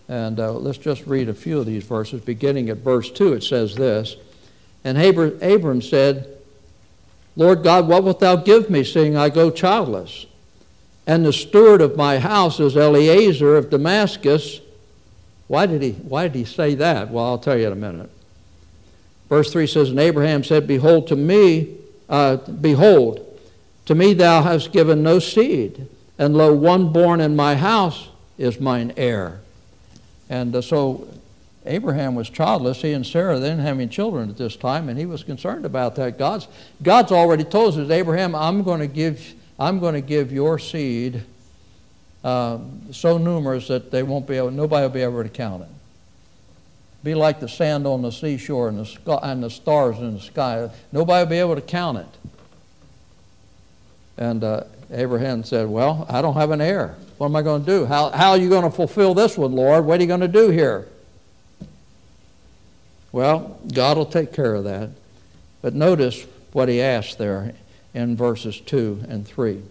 And 0.08 0.40
uh, 0.40 0.52
let's 0.54 0.78
just 0.78 1.06
read 1.08 1.30
a 1.30 1.34
few 1.34 1.60
of 1.60 1.66
these 1.66 1.84
verses. 1.84 2.22
Beginning 2.22 2.70
at 2.70 2.78
verse 2.78 3.10
2, 3.10 3.34
it 3.34 3.44
says 3.44 3.76
this 3.76 4.18
And 4.84 4.98
Abram 4.98 5.82
said, 5.82 6.38
Lord 7.36 7.64
God, 7.64 7.88
what 7.88 8.04
wilt 8.04 8.20
thou 8.20 8.36
give 8.36 8.70
me, 8.70 8.84
seeing 8.84 9.16
I 9.16 9.30
go 9.30 9.50
childless? 9.50 10.26
And 11.08 11.26
the 11.26 11.34
steward 11.34 11.82
of 11.82 11.96
my 11.96 12.20
house 12.20 12.60
is 12.60 12.76
Eliezer 12.76 13.56
of 13.56 13.70
Damascus. 13.70 14.60
Why 15.48 15.66
did 15.66 15.82
he, 15.82 15.92
why 15.94 16.24
did 16.24 16.36
he 16.36 16.46
say 16.46 16.76
that? 16.76 17.10
Well, 17.10 17.26
I'll 17.26 17.40
tell 17.40 17.58
you 17.58 17.68
in 17.68 17.74
a 17.74 17.76
minute. 17.76 18.10
Verse 19.32 19.50
3 19.50 19.66
says, 19.66 19.92
And 19.92 20.00
Abraham 20.00 20.44
said, 20.44 20.68
Behold, 20.68 21.08
to 21.08 21.16
me, 21.16 21.78
uh, 22.10 22.36
behold, 22.36 23.40
to 23.86 23.96
me 23.96 24.14
thou 24.14 24.42
hast 24.42 24.74
given 24.74 25.04
no 25.04 25.20
seed, 25.20 25.88
and 26.20 26.36
lo, 26.36 26.54
one 26.54 26.92
born 26.92 27.22
in 27.22 27.34
my 27.34 27.56
house 27.56 28.10
is 28.38 28.60
mine 28.60 28.92
heir. 28.98 29.40
And 30.30 30.54
uh, 30.54 30.62
so 30.62 31.08
Abraham 31.66 32.14
was 32.14 32.30
childless. 32.30 32.82
He 32.82 32.92
and 32.92 33.08
Sarah 33.08 33.40
didn't 33.40 33.60
have 33.60 33.78
any 33.78 33.88
children 33.88 34.30
at 34.30 34.38
this 34.38 34.58
time, 34.58 34.90
and 34.90 35.00
he 35.00 35.06
was 35.06 35.24
concerned 35.24 35.66
about 35.66 35.96
that. 35.96 36.18
God's, 36.18 36.50
God's 36.84 37.14
already 37.14 37.46
told 37.46 37.80
us, 37.80 37.90
Abraham, 37.90 38.36
I'm 38.36 38.64
going 38.64 38.82
to 38.82 38.88
give, 38.88 39.34
I'm 39.58 39.80
going 39.80 39.94
to 39.94 40.02
give 40.02 40.34
your 40.34 40.60
seed 40.60 41.24
uh, 42.26 42.58
so 42.92 43.18
numerous 43.18 43.70
that 43.70 43.92
they 43.92 44.04
won't 44.04 44.28
be 44.28 44.36
able, 44.36 44.52
nobody 44.52 44.86
will 44.86 44.94
be 44.94 45.04
able 45.04 45.24
to 45.24 45.30
count 45.30 45.64
it. 45.64 45.70
Be 47.04 47.16
like 47.16 47.40
the 47.40 47.50
sand 47.50 47.88
on 47.88 48.02
the 48.02 48.12
seashore 48.12 48.70
and 48.70 48.86
the, 48.86 49.20
and 49.24 49.44
the 49.44 49.50
stars 49.50 49.98
in 49.98 50.14
the 50.14 50.20
sky. 50.20 50.70
Nobody 50.92 51.24
will 51.24 51.30
be 51.30 51.40
able 51.40 51.56
to 51.56 51.62
count 51.62 51.98
it. 51.98 52.08
And 54.18 54.44
uh, 54.44 54.66
Abraham 54.92 55.44
said, 55.44 55.68
Well, 55.68 56.06
I 56.10 56.22
don't 56.22 56.36
have 56.36 56.52
an 56.52 56.62
heir. 56.62 56.96
What 57.18 57.28
am 57.28 57.36
I 57.36 57.42
going 57.42 57.66
to 57.66 57.72
do? 57.72 57.86
How, 57.86 58.10
how 58.12 58.32
are 58.32 58.38
you 58.38 58.50
going 58.50 58.64
to 58.64 58.72
fulfill 58.72 59.14
this 59.14 59.38
one, 59.38 59.54
Lord? 59.54 59.86
What 59.86 60.00
are 60.00 60.04
you 60.04 60.08
going 60.08 60.22
to 60.22 60.28
do 60.28 60.50
here? 60.50 60.88
Well, 63.12 63.60
God 63.74 63.98
will 63.98 64.06
take 64.06 64.34
care 64.34 64.54
of 64.56 64.64
that. 64.66 64.90
But 65.62 65.74
notice 65.74 66.26
what 66.54 66.70
he 66.70 66.82
asked 66.82 67.18
there 67.18 67.54
in 67.94 68.16
verses 68.16 68.60
2 68.60 69.06
and 69.08 69.28
3. 69.28 69.62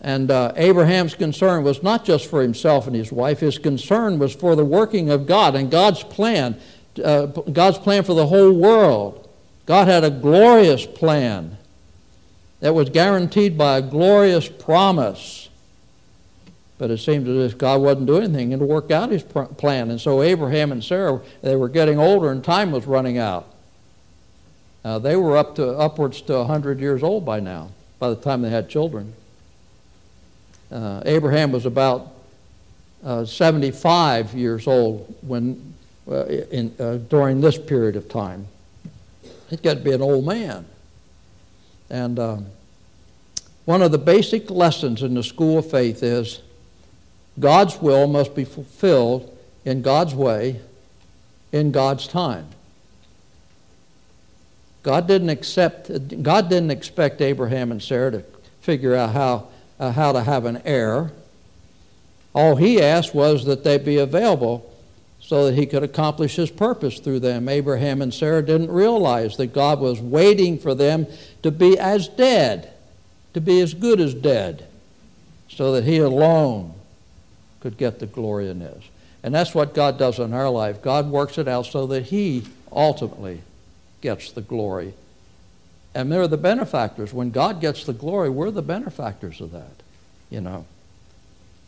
And 0.00 0.30
uh, 0.30 0.52
Abraham's 0.56 1.14
concern 1.14 1.64
was 1.64 1.82
not 1.82 2.04
just 2.04 2.26
for 2.26 2.40
himself 2.40 2.86
and 2.86 2.94
his 2.94 3.10
wife, 3.10 3.40
his 3.40 3.58
concern 3.58 4.18
was 4.18 4.34
for 4.34 4.54
the 4.54 4.64
working 4.64 5.10
of 5.10 5.26
God 5.26 5.56
and 5.56 5.70
God's 5.70 6.04
plan, 6.04 6.60
uh, 7.02 7.26
God's 7.26 7.78
plan 7.78 8.04
for 8.04 8.14
the 8.14 8.26
whole 8.26 8.52
world. 8.52 9.28
God 9.66 9.88
had 9.88 10.04
a 10.04 10.10
glorious 10.10 10.86
plan 10.86 11.58
that 12.60 12.74
was 12.74 12.90
guaranteed 12.90 13.58
by 13.58 13.78
a 13.78 13.82
glorious 13.82 14.48
promise. 14.48 15.48
But 16.78 16.92
it 16.92 16.98
seemed 16.98 17.26
as 17.26 17.52
if 17.52 17.58
God 17.58 17.80
wasn't 17.80 18.06
doing 18.06 18.34
anything 18.34 18.56
to 18.56 18.64
work 18.64 18.92
out 18.92 19.10
his 19.10 19.24
plan. 19.24 19.90
And 19.90 20.00
so 20.00 20.22
Abraham 20.22 20.70
and 20.70 20.82
Sarah, 20.82 21.20
they 21.42 21.56
were 21.56 21.68
getting 21.68 21.98
older 21.98 22.30
and 22.30 22.42
time 22.42 22.70
was 22.70 22.86
running 22.86 23.18
out. 23.18 23.52
Uh, 24.84 24.98
they 25.00 25.16
were 25.16 25.36
up 25.36 25.56
to 25.56 25.70
upwards 25.70 26.22
to 26.22 26.34
100 26.34 26.78
years 26.78 27.02
old 27.02 27.24
by 27.24 27.40
now, 27.40 27.70
by 27.98 28.08
the 28.08 28.16
time 28.16 28.42
they 28.42 28.50
had 28.50 28.68
children. 28.68 29.12
Uh, 30.70 31.02
Abraham 31.04 31.52
was 31.52 31.66
about 31.66 32.12
uh, 33.04 33.24
75 33.24 34.34
years 34.34 34.66
old 34.66 35.14
when, 35.22 35.74
uh, 36.10 36.24
in, 36.26 36.74
uh, 36.78 36.96
during 37.08 37.40
this 37.40 37.56
period 37.56 37.96
of 37.96 38.08
time. 38.08 38.46
He'd 39.48 39.62
got 39.62 39.74
to 39.74 39.80
be 39.80 39.92
an 39.92 40.02
old 40.02 40.26
man. 40.26 40.66
And 41.88 42.18
um, 42.18 42.46
one 43.64 43.82
of 43.82 43.92
the 43.92 43.98
basic 43.98 44.50
lessons 44.50 45.02
in 45.02 45.14
the 45.14 45.22
school 45.22 45.58
of 45.58 45.70
faith 45.70 46.02
is 46.02 46.42
God's 47.38 47.80
will 47.80 48.06
must 48.06 48.34
be 48.34 48.44
fulfilled 48.44 49.34
in 49.64 49.82
God's 49.82 50.14
way, 50.14 50.60
in 51.52 51.72
God's 51.72 52.06
time. 52.06 52.48
God 54.82 55.06
didn't 55.06 55.28
accept, 55.28 56.22
God 56.22 56.48
didn't 56.48 56.70
expect 56.70 57.20
Abraham 57.20 57.70
and 57.70 57.82
Sarah 57.82 58.10
to 58.12 58.24
figure 58.60 58.94
out 58.94 59.12
how 59.12 59.48
uh, 59.78 59.92
how 59.92 60.12
to 60.12 60.22
have 60.22 60.44
an 60.44 60.62
heir. 60.64 61.12
All 62.34 62.56
he 62.56 62.80
asked 62.80 63.14
was 63.14 63.44
that 63.46 63.64
they 63.64 63.78
be 63.78 63.98
available 63.98 64.72
so 65.20 65.46
that 65.46 65.54
he 65.54 65.66
could 65.66 65.82
accomplish 65.82 66.36
his 66.36 66.50
purpose 66.50 67.00
through 67.00 67.20
them. 67.20 67.48
Abraham 67.48 68.00
and 68.00 68.14
Sarah 68.14 68.44
didn't 68.44 68.70
realize 68.70 69.36
that 69.36 69.48
God 69.48 69.80
was 69.80 70.00
waiting 70.00 70.58
for 70.58 70.74
them 70.74 71.06
to 71.42 71.50
be 71.50 71.78
as 71.78 72.08
dead, 72.08 72.72
to 73.34 73.40
be 73.40 73.60
as 73.60 73.74
good 73.74 74.00
as 74.00 74.14
dead, 74.14 74.66
so 75.48 75.72
that 75.72 75.84
he 75.84 75.98
alone 75.98 76.74
could 77.60 77.76
get 77.76 77.98
the 77.98 78.06
glory 78.06 78.48
in 78.48 78.60
this. 78.60 78.84
And 79.22 79.34
that's 79.34 79.54
what 79.54 79.74
God 79.74 79.98
does 79.98 80.18
in 80.18 80.32
our 80.32 80.48
life. 80.48 80.80
God 80.80 81.10
works 81.10 81.38
it 81.38 81.48
out 81.48 81.66
so 81.66 81.86
that 81.88 82.04
he 82.04 82.44
ultimately 82.70 83.42
gets 84.00 84.30
the 84.30 84.40
glory 84.40 84.94
and 85.98 86.12
they're 86.12 86.28
the 86.28 86.36
benefactors. 86.36 87.12
When 87.12 87.32
God 87.32 87.60
gets 87.60 87.82
the 87.82 87.92
glory, 87.92 88.30
we're 88.30 88.52
the 88.52 88.62
benefactors 88.62 89.40
of 89.40 89.50
that, 89.50 89.82
you 90.30 90.40
know. 90.40 90.64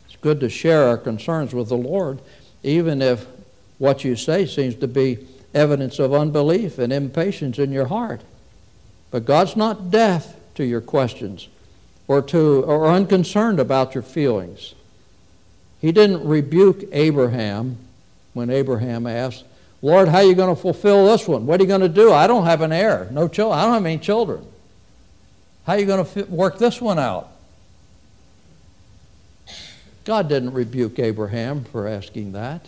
It's 0.05 0.15
good 0.15 0.39
to 0.39 0.47
share 0.47 0.87
our 0.87 0.97
concerns 0.97 1.53
with 1.53 1.67
the 1.67 1.75
Lord, 1.75 2.21
even 2.63 3.01
if 3.01 3.25
what 3.77 4.05
you 4.05 4.15
say 4.15 4.45
seems 4.45 4.75
to 4.75 4.87
be 4.87 5.27
evidence 5.53 5.99
of 5.99 6.13
unbelief 6.13 6.79
and 6.79 6.93
impatience 6.93 7.59
in 7.59 7.73
your 7.73 7.87
heart. 7.87 8.21
But 9.11 9.25
God's 9.25 9.57
not 9.57 9.91
deaf 9.91 10.33
to 10.55 10.63
your 10.63 10.79
questions 10.79 11.49
or 12.07 12.21
to 12.21 12.63
or 12.63 12.87
unconcerned 12.87 13.59
about 13.59 13.93
your 13.93 14.01
feelings. 14.01 14.75
He 15.81 15.91
didn't 15.91 16.25
rebuke 16.25 16.85
Abraham 16.93 17.75
when 18.31 18.49
Abraham 18.49 19.05
asked, 19.07 19.43
Lord, 19.81 20.07
how 20.07 20.17
are 20.17 20.23
you 20.23 20.35
going 20.35 20.55
to 20.55 20.61
fulfill 20.61 21.07
this 21.07 21.27
one? 21.27 21.45
What 21.45 21.59
are 21.59 21.63
you 21.63 21.67
going 21.67 21.81
to 21.81 21.89
do? 21.89 22.11
I 22.11 22.27
don't 22.27 22.45
have 22.45 22.61
an 22.61 22.71
heir, 22.71 23.07
no 23.11 23.27
children. 23.27 23.57
I 23.59 23.63
don't 23.63 23.73
have 23.73 23.85
any 23.85 23.97
children. 23.97 24.45
How 25.65 25.73
are 25.73 25.79
you 25.79 25.85
going 25.85 26.05
to 26.05 26.25
work 26.25 26.59
this 26.59 26.79
one 26.79 26.99
out? 26.99 27.29
God 30.03 30.29
didn't 30.29 30.53
rebuke 30.53 30.99
Abraham 30.99 31.63
for 31.63 31.87
asking 31.87 32.31
that. 32.33 32.67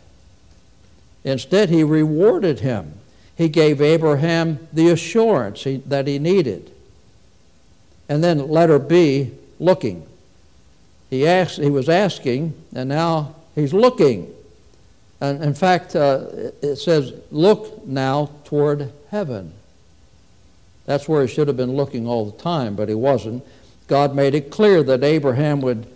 Instead, 1.23 1.69
he 1.69 1.83
rewarded 1.83 2.59
him. 2.59 2.93
He 3.35 3.49
gave 3.49 3.81
Abraham 3.81 4.67
the 4.71 4.89
assurance 4.89 5.63
he, 5.63 5.77
that 5.77 6.07
he 6.07 6.19
needed. 6.19 6.71
And 8.07 8.23
then 8.23 8.47
letter 8.49 8.77
B, 8.77 9.31
looking. 9.59 10.07
He, 11.09 11.27
asked, 11.27 11.57
he 11.57 11.69
was 11.69 11.89
asking, 11.89 12.53
and 12.75 12.89
now 12.89 13.35
he's 13.55 13.73
looking. 13.73 14.31
And 15.23 15.41
in 15.41 15.53
fact, 15.53 15.95
uh, 15.95 16.25
it 16.61 16.75
says, 16.75 17.13
look 17.31 17.87
now 17.87 18.29
toward 18.43 18.91
heaven. 19.09 19.53
That's 20.85 21.07
where 21.07 21.25
he 21.25 21.33
should 21.33 21.47
have 21.47 21.55
been 21.55 21.77
looking 21.77 22.05
all 22.05 22.25
the 22.25 22.37
time, 22.37 22.75
but 22.75 22.89
he 22.89 22.93
wasn't. 22.93 23.41
God 23.87 24.13
made 24.13 24.35
it 24.35 24.51
clear 24.51 24.83
that 24.83 25.01
Abraham 25.01 25.61
would, 25.61 25.87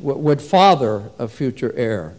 would 0.00 0.42
father 0.42 1.10
a 1.16 1.28
future 1.28 1.72
heir. 1.76 2.14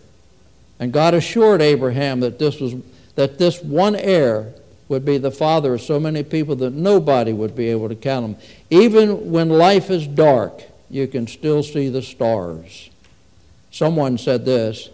And 0.80 0.94
God 0.94 1.14
assured 1.14 1.62
Abraham 1.62 2.22
that 2.22 2.40
this, 2.40 2.62
was, 2.62 2.76
that 3.16 3.38
this 3.38 3.62
one 3.62 3.98
heir 3.98 4.54
would 4.88 5.04
be 5.04 5.18
the 5.18 5.32
father 5.32 5.74
of 5.74 5.82
so 5.82 6.00
many 6.00 6.24
people 6.24 6.56
that 6.56 6.72
nobody 6.72 7.34
would 7.34 7.58
be 7.58 7.68
able 7.68 7.90
to 7.90 7.96
count 7.96 8.40
them. 8.40 8.48
Even 8.70 9.32
when 9.32 9.50
life 9.50 9.90
is 9.90 10.08
dark, 10.08 10.64
you 10.90 11.08
can 11.08 11.28
still 11.28 11.62
see 11.62 11.90
the 11.90 12.02
stars. 12.02 12.90
Someone 13.70 14.18
said 14.18 14.46
this 14.46 14.88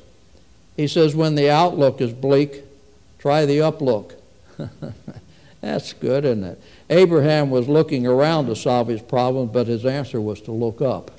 he 0.79 0.87
says, 0.87 1.13
when 1.13 1.35
the 1.35 1.49
outlook 1.49 1.99
is 1.99 2.13
bleak, 2.13 2.63
try 3.17 3.45
the 3.45 3.57
uplook. 3.57 4.13
That's 5.61 5.91
good, 5.91 6.23
isn't 6.23 6.45
it? 6.45 6.61
Abraham 6.89 7.49
was 7.49 7.67
looking 7.67 8.07
around 8.07 8.45
to 8.45 8.55
solve 8.55 8.87
his 8.87 9.01
problem, 9.01 9.49
but 9.49 9.67
his 9.67 9.85
answer 9.85 10.21
was 10.21 10.39
to 10.43 10.53
look 10.53 10.81
up. 10.81 11.11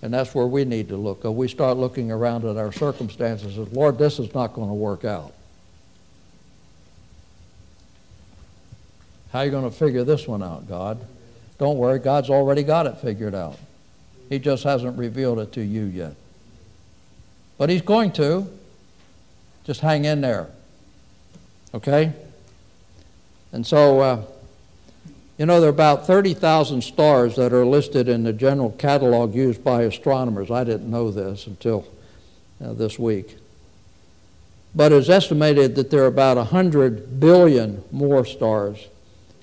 And 0.00 0.14
that's 0.14 0.32
where 0.32 0.46
we 0.46 0.64
need 0.64 0.90
to 0.90 0.96
look. 0.96 1.24
We 1.24 1.48
start 1.48 1.76
looking 1.76 2.12
around 2.12 2.44
at 2.44 2.56
our 2.56 2.70
circumstances 2.70 3.58
and, 3.58 3.72
Lord, 3.72 3.98
this 3.98 4.20
is 4.20 4.32
not 4.32 4.54
going 4.54 4.68
to 4.68 4.74
work 4.74 5.04
out. 5.04 5.32
How 9.32 9.40
are 9.40 9.44
you 9.44 9.50
going 9.50 9.68
to 9.68 9.76
figure 9.76 10.04
this 10.04 10.28
one 10.28 10.40
out, 10.40 10.68
God? 10.68 11.04
Don't 11.58 11.78
worry, 11.78 11.98
God's 11.98 12.30
already 12.30 12.62
got 12.62 12.86
it 12.86 12.98
figured 12.98 13.34
out. 13.34 13.58
He 14.28 14.38
just 14.38 14.62
hasn't 14.62 14.96
revealed 14.96 15.40
it 15.40 15.50
to 15.54 15.62
you 15.62 15.82
yet. 15.86 16.14
But 17.58 17.70
He's 17.70 17.82
going 17.82 18.12
to. 18.12 18.48
Just 19.68 19.82
hang 19.82 20.06
in 20.06 20.22
there. 20.22 20.48
Okay? 21.74 22.14
And 23.52 23.66
so, 23.66 24.00
uh, 24.00 24.22
you 25.36 25.44
know, 25.44 25.60
there 25.60 25.68
are 25.68 25.70
about 25.70 26.06
30,000 26.06 26.80
stars 26.80 27.36
that 27.36 27.52
are 27.52 27.66
listed 27.66 28.08
in 28.08 28.22
the 28.22 28.32
general 28.32 28.70
catalog 28.70 29.34
used 29.34 29.62
by 29.62 29.82
astronomers. 29.82 30.50
I 30.50 30.64
didn't 30.64 30.90
know 30.90 31.10
this 31.10 31.46
until 31.46 31.86
uh, 32.64 32.72
this 32.72 32.98
week. 32.98 33.36
But 34.74 34.90
it's 34.92 35.10
estimated 35.10 35.74
that 35.74 35.90
there 35.90 36.04
are 36.04 36.06
about 36.06 36.38
100 36.38 37.20
billion 37.20 37.84
more 37.92 38.24
stars. 38.24 38.88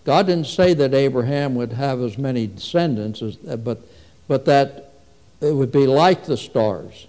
God 0.05 0.25
didn't 0.25 0.47
say 0.47 0.73
that 0.73 0.95
Abraham 0.95 1.53
would 1.53 1.73
have 1.73 2.01
as 2.01 2.17
many 2.17 2.47
descendants, 2.47 3.21
as, 3.21 3.37
uh, 3.47 3.57
but, 3.57 3.87
but 4.27 4.45
that 4.45 4.91
it 5.39 5.53
would 5.53 5.71
be 5.71 5.85
like 5.85 6.25
the 6.25 6.35
stars. 6.35 7.05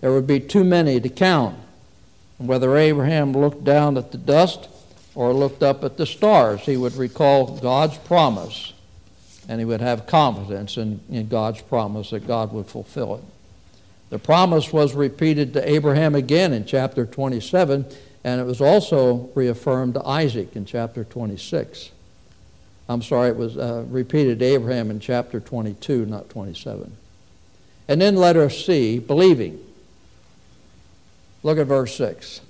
There 0.00 0.10
would 0.10 0.26
be 0.26 0.40
too 0.40 0.64
many 0.64 0.98
to 1.00 1.10
count. 1.10 1.58
Whether 2.40 2.74
Abraham 2.76 3.32
looked 3.32 3.64
down 3.64 3.98
at 3.98 4.12
the 4.12 4.18
dust 4.18 4.68
or 5.14 5.34
looked 5.34 5.62
up 5.62 5.84
at 5.84 5.98
the 5.98 6.06
stars, 6.06 6.62
he 6.62 6.78
would 6.78 6.94
recall 6.94 7.58
God's 7.58 7.98
promise 7.98 8.72
and 9.46 9.60
he 9.60 9.64
would 9.64 9.80
have 9.80 10.06
confidence 10.06 10.76
in, 10.76 11.00
in 11.10 11.28
God's 11.28 11.60
promise 11.60 12.10
that 12.10 12.26
God 12.26 12.52
would 12.52 12.66
fulfill 12.66 13.16
it. 13.16 13.24
The 14.08 14.18
promise 14.18 14.72
was 14.72 14.94
repeated 14.94 15.52
to 15.52 15.68
Abraham 15.68 16.14
again 16.14 16.52
in 16.52 16.64
chapter 16.64 17.04
27, 17.04 17.84
and 18.24 18.40
it 18.40 18.44
was 18.44 18.60
also 18.60 19.28
reaffirmed 19.34 19.94
to 19.94 20.06
Isaac 20.06 20.56
in 20.56 20.64
chapter 20.64 21.04
26. 21.04 21.90
I'm 22.88 23.02
sorry, 23.02 23.30
it 23.30 23.36
was 23.36 23.58
uh, 23.58 23.84
repeated 23.88 24.38
to 24.38 24.44
Abraham 24.46 24.90
in 24.90 24.98
chapter 24.98 25.40
22, 25.40 26.06
not 26.06 26.30
27. 26.30 26.96
And 27.86 28.00
then 28.00 28.16
let 28.16 28.36
us 28.36 28.64
see 28.64 28.98
believing. 28.98 29.64
Look 31.42 31.58
at 31.58 31.66
verse 31.66 31.94
6. 31.96 32.40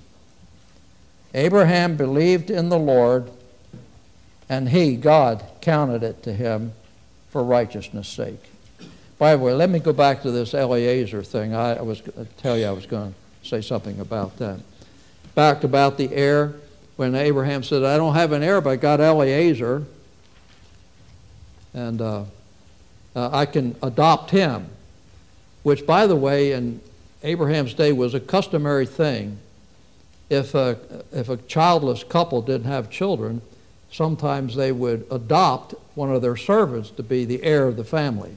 Abraham 1.33 1.95
believed 1.95 2.49
in 2.49 2.69
the 2.69 2.79
Lord, 2.79 3.31
and 4.49 4.69
he, 4.69 4.95
God, 4.95 5.43
counted 5.61 6.03
it 6.03 6.23
to 6.23 6.33
him 6.33 6.73
for 7.29 7.43
righteousness' 7.43 8.09
sake. 8.09 8.51
By 9.17 9.35
the 9.35 9.41
way, 9.41 9.53
let 9.53 9.69
me 9.69 9.79
go 9.79 9.93
back 9.93 10.23
to 10.23 10.31
this 10.31 10.53
Eliezer 10.53 11.23
thing. 11.23 11.53
I, 11.53 11.75
I 11.75 11.81
was 11.81 12.01
I 12.19 12.25
tell 12.37 12.57
you 12.57 12.65
I 12.65 12.71
was 12.71 12.85
going 12.85 13.13
to 13.13 13.47
say 13.47 13.61
something 13.61 13.99
about 13.99 14.37
that. 14.39 14.59
Back 15.35 15.63
about 15.63 15.97
the 15.97 16.11
heir, 16.13 16.55
when 16.97 17.15
Abraham 17.15 17.63
said, 17.63 17.83
"I 17.83 17.97
don't 17.97 18.15
have 18.15 18.31
an 18.31 18.43
heir, 18.43 18.59
but 18.59 18.71
I 18.71 18.75
got 18.77 18.99
Eliezer, 18.99 19.83
and 21.73 22.01
uh, 22.01 22.23
uh, 23.15 23.29
I 23.31 23.45
can 23.45 23.75
adopt 23.81 24.31
him." 24.31 24.67
Which, 25.63 25.85
by 25.85 26.07
the 26.07 26.15
way, 26.15 26.53
in 26.53 26.81
Abraham's 27.23 27.73
day 27.73 27.91
was 27.91 28.13
a 28.13 28.19
customary 28.19 28.85
thing 28.85 29.37
if 30.29 30.55
a, 30.55 30.77
if 31.11 31.29
a 31.29 31.37
childless 31.37 32.03
couple 32.03 32.41
didn't 32.41 32.65
have 32.67 32.89
children, 32.89 33.41
sometimes 33.91 34.55
they 34.55 34.71
would 34.71 35.05
adopt 35.11 35.75
one 35.95 36.09
of 36.09 36.21
their 36.21 36.37
servants 36.37 36.89
to 36.91 37.03
be 37.03 37.25
the 37.25 37.43
heir 37.43 37.67
of 37.67 37.75
the 37.75 37.83
family. 37.83 38.33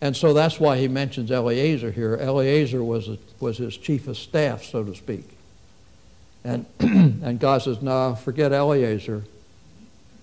And 0.00 0.16
so 0.16 0.32
that's 0.32 0.58
why 0.58 0.78
he 0.78 0.88
mentions 0.88 1.30
Eliezer 1.30 1.90
here. 1.92 2.16
Eliezer 2.16 2.82
was, 2.82 3.08
a, 3.08 3.18
was 3.38 3.58
his 3.58 3.76
chief 3.76 4.08
of 4.08 4.16
staff, 4.16 4.64
so 4.64 4.82
to 4.82 4.94
speak. 4.94 5.28
And, 6.42 6.66
and 6.80 7.38
God 7.38 7.62
says, 7.62 7.80
no, 7.80 8.14
forget 8.16 8.52
Eliezer. 8.52 9.24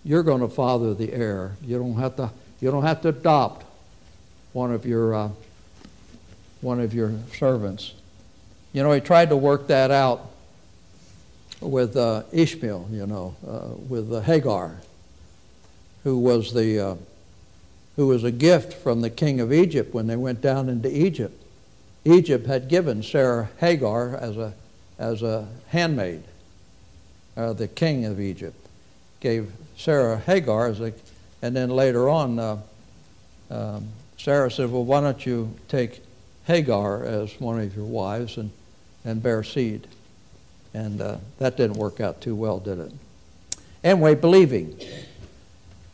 You're 0.03 0.23
going 0.23 0.41
to 0.41 0.49
father 0.49 0.93
the 0.93 1.13
heir. 1.13 1.56
You 1.63 1.77
don't 1.77 1.97
have 1.97 2.15
to, 2.17 2.32
you 2.60 2.71
don't 2.71 2.84
have 2.84 3.01
to 3.03 3.10
adopt 3.10 3.65
one 4.51 4.73
of 4.73 4.86
your, 4.86 5.13
uh, 5.13 5.30
one 6.67 6.82
of 6.82 6.93
your 6.93 7.13
servants. 7.34 7.93
You 8.73 8.84
know, 8.84 8.91
he 8.91 8.99
tried 8.99 9.30
to 9.30 9.38
work 9.38 9.67
that 9.67 9.89
out 9.89 10.30
with 11.62 11.95
uh, 11.95 12.23
Ishmael, 12.34 12.89
you 12.91 13.08
know, 13.08 13.36
uh, 13.47 13.69
with 13.88 14.12
uh, 14.12 14.19
Hagar, 14.19 14.75
who 16.03 16.19
was 16.19 16.53
the 16.53 16.80
uh, 16.80 16.95
who 17.95 18.08
was 18.08 18.25
a 18.25 18.32
gift 18.32 18.73
from 18.73 18.99
the 18.99 19.10
king 19.10 19.39
of 19.39 19.53
Egypt 19.53 19.93
when 19.93 20.08
they 20.08 20.17
went 20.17 20.41
down 20.41 20.67
into 20.67 20.93
Egypt. 20.93 21.41
Egypt 22.03 22.45
had 22.47 22.67
given 22.67 23.01
Sarah 23.01 23.49
Hagar 23.60 24.17
as 24.17 24.36
a 24.36 24.53
as 24.99 25.23
a 25.23 25.47
handmaid. 25.69 26.21
Uh, 27.38 27.53
the 27.53 27.69
king 27.69 28.03
of 28.03 28.19
Egypt 28.19 28.60
gave 29.21 29.53
Sarah 29.77 30.17
Hagar 30.17 30.67
as 30.67 30.82
a, 30.82 30.91
and 31.41 31.56
then 31.56 31.69
later 31.69 32.10
on, 32.10 32.38
uh, 32.38 32.58
um, 33.49 33.88
Sarah 34.17 34.51
said, 34.51 34.69
"Well, 34.69 34.84
why 34.84 34.99
don't 34.99 35.25
you 35.25 35.53
take 35.69 36.01
Hagar 36.48 37.04
as 37.06 37.40
one 37.40 37.60
of 37.60 37.76
your 37.76 37.86
wives?" 37.86 38.38
and 38.38 38.52
and 39.08 39.24
bear 39.24 39.42
seed. 39.42 39.88
And 40.74 41.02
uh, 41.02 41.18
that 41.40 41.58
didn't 41.58 41.78
work 41.78 42.02
out 42.02 42.22
too 42.22 42.36
well, 42.36 42.60
did 42.60 42.78
it? 42.78 42.92
Anyway, 43.84 44.16
believing. 44.16 44.80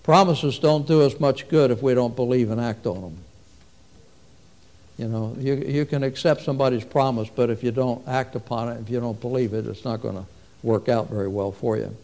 Promises 0.01 0.59
don't 0.59 0.85
do 0.85 1.03
us 1.03 1.19
much 1.19 1.47
good 1.47 1.71
if 1.71 1.81
we 1.81 1.93
don't 1.93 2.15
believe 2.15 2.49
and 2.49 2.59
act 2.59 2.85
on 2.87 3.01
them. 3.01 3.17
You 4.97 5.07
know, 5.07 5.35
you, 5.39 5.55
you 5.55 5.85
can 5.85 6.03
accept 6.03 6.41
somebody's 6.41 6.83
promise, 6.83 7.29
but 7.33 7.49
if 7.49 7.63
you 7.63 7.71
don't 7.71 8.05
act 8.07 8.35
upon 8.35 8.69
it, 8.69 8.81
if 8.81 8.89
you 8.89 8.99
don't 8.99 9.19
believe 9.21 9.53
it, 9.53 9.65
it's 9.67 9.85
not 9.85 10.01
going 10.01 10.15
to 10.15 10.25
work 10.61 10.89
out 10.89 11.09
very 11.09 11.27
well 11.27 11.51
for 11.51 11.77
you. 11.77 11.95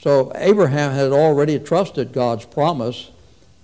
So 0.00 0.32
Abraham 0.34 0.92
had 0.92 1.12
already 1.12 1.58
trusted 1.58 2.12
God's 2.12 2.44
promise 2.44 3.10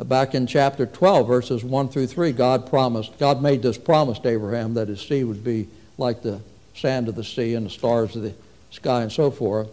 back 0.04 0.34
in 0.34 0.46
chapter 0.46 0.86
12, 0.86 1.26
verses 1.26 1.64
1 1.64 1.88
through 1.88 2.06
3, 2.06 2.32
God 2.32 2.68
promised, 2.68 3.18
God 3.18 3.42
made 3.42 3.62
this 3.62 3.78
promise 3.78 4.18
to 4.20 4.28
Abraham 4.28 4.74
that 4.74 4.88
his 4.88 5.00
seed 5.00 5.26
would 5.26 5.44
be 5.44 5.68
like 5.98 6.22
the 6.22 6.40
sand 6.74 7.08
of 7.08 7.14
the 7.14 7.24
sea 7.24 7.54
and 7.54 7.66
the 7.66 7.70
stars 7.70 8.16
of 8.16 8.22
the 8.22 8.34
sky 8.70 9.02
and 9.02 9.12
so 9.12 9.30
forth. 9.30 9.68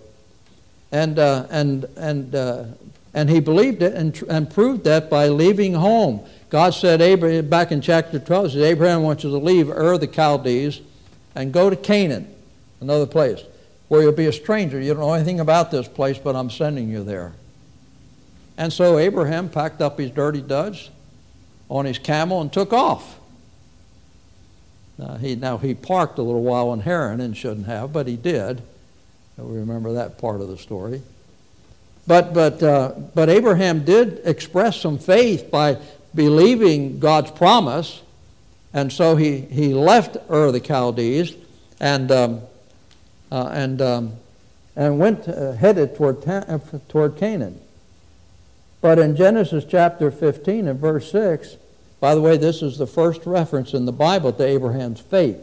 And, 0.92 1.20
uh, 1.20 1.48
and, 1.50 1.86
and, 1.96 2.36
uh, 2.36 2.66
and 3.14 3.30
he 3.30 3.40
believed 3.40 3.82
it 3.82 3.94
and, 3.94 4.22
and 4.24 4.50
proved 4.50 4.84
that 4.84 5.10
by 5.10 5.28
leaving 5.28 5.74
home. 5.74 6.26
God 6.50 6.74
said, 6.74 7.02
Abraham, 7.02 7.48
back 7.48 7.72
in 7.72 7.82
chapter 7.82 8.20
12, 8.20 8.54
said, 8.54 8.62
Abraham 8.62 9.04
wants 9.04 9.24
you 9.24 9.30
to 9.30 9.38
leave 9.38 9.70
Ur 9.70 9.98
the 9.98 10.08
Chaldees 10.08 10.82
and 11.36 11.54
go 11.54 11.70
to 11.70 11.76
Canaan, 11.76 12.34
another 12.82 13.06
place, 13.06 13.42
where 13.88 14.02
you'll 14.02 14.12
be 14.12 14.26
a 14.26 14.34
stranger. 14.34 14.80
You 14.82 14.94
don't 14.94 15.02
know 15.02 15.14
anything 15.14 15.40
about 15.40 15.72
this 15.72 15.88
place, 15.88 16.18
but 16.18 16.36
I'm 16.36 16.50
sending 16.50 16.90
you 16.90 17.04
there. 17.04 17.34
And 18.60 18.74
so 18.74 18.98
Abraham 18.98 19.48
packed 19.48 19.82
up 19.82 19.98
his 19.98 20.12
dirty 20.12 20.42
duds 20.42 20.90
on 21.70 21.86
his 21.86 21.98
camel 21.98 22.42
and 22.42 22.52
took 22.52 22.74
off. 22.74 23.18
Now 24.98 25.16
he, 25.16 25.36
now, 25.36 25.58
he 25.58 25.74
parked 25.74 26.20
a 26.20 26.22
little 26.22 26.44
while 26.44 26.74
in 26.74 26.82
Haran 26.82 27.22
and 27.22 27.38
shouldn't 27.38 27.68
have, 27.68 27.94
but 27.94 28.06
he 28.06 28.18
did. 28.18 28.62
We 29.38 29.60
remember 29.60 29.94
that 29.94 30.18
part 30.18 30.42
of 30.42 30.50
the 30.50 30.58
story. 30.58 31.02
But, 32.06 32.34
but, 32.34 32.62
uh, 32.62 32.96
but 33.16 33.30
Abraham 33.30 33.86
did 33.86 34.20
express 34.26 34.82
some 34.82 34.98
faith 34.98 35.50
by 35.50 35.78
believing 36.14 37.00
God's 37.00 37.32
promise, 37.32 38.02
and 38.74 38.92
so 38.92 39.16
he, 39.16 39.40
he 39.40 39.74
left 39.74 40.18
Ur 40.30 40.52
the 40.52 40.60
Chaldees 40.60 41.34
and, 41.80 42.12
um, 42.12 42.42
uh, 43.32 43.50
and, 43.54 43.82
um, 43.82 44.14
and 44.76 45.00
went 45.00 45.30
uh, 45.30 45.54
headed 45.54 45.96
toward, 45.96 46.22
ta- 46.22 46.60
toward 46.90 47.16
Canaan. 47.16 47.62
But 48.82 49.00
in 49.00 49.16
Genesis 49.16 49.66
chapter 49.68 50.10
15 50.10 50.68
and 50.68 50.80
verse 50.80 51.12
6, 51.12 51.58
by 52.00 52.16
the 52.16 52.22
way, 52.22 52.38
this 52.38 52.62
is 52.62 52.78
the 52.78 52.88
first 52.88 53.26
reference 53.26 53.74
in 53.74 53.86
the 53.86 53.92
Bible 53.92 54.32
to 54.34 54.46
Abraham's 54.46 55.02
faith. 55.02 55.38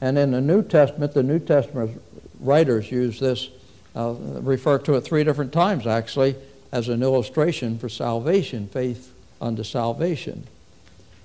And 0.00 0.18
in 0.18 0.32
the 0.32 0.40
New 0.40 0.62
Testament, 0.62 1.14
the 1.14 1.22
New 1.22 1.38
Testament 1.38 2.00
writers 2.40 2.90
use 2.90 3.20
this, 3.20 3.50
uh, 3.94 4.14
refer 4.18 4.78
to 4.78 4.94
it 4.94 5.02
three 5.02 5.24
different 5.24 5.52
times 5.52 5.86
actually, 5.86 6.34
as 6.72 6.88
an 6.88 7.02
illustration 7.02 7.78
for 7.78 7.88
salvation, 7.88 8.66
faith 8.66 9.12
unto 9.40 9.62
salvation. 9.62 10.46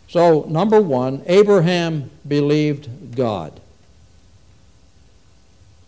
So, 0.08 0.46
number 0.48 0.80
one, 0.80 1.24
Abraham 1.26 2.12
believed 2.28 3.16
God. 3.16 3.60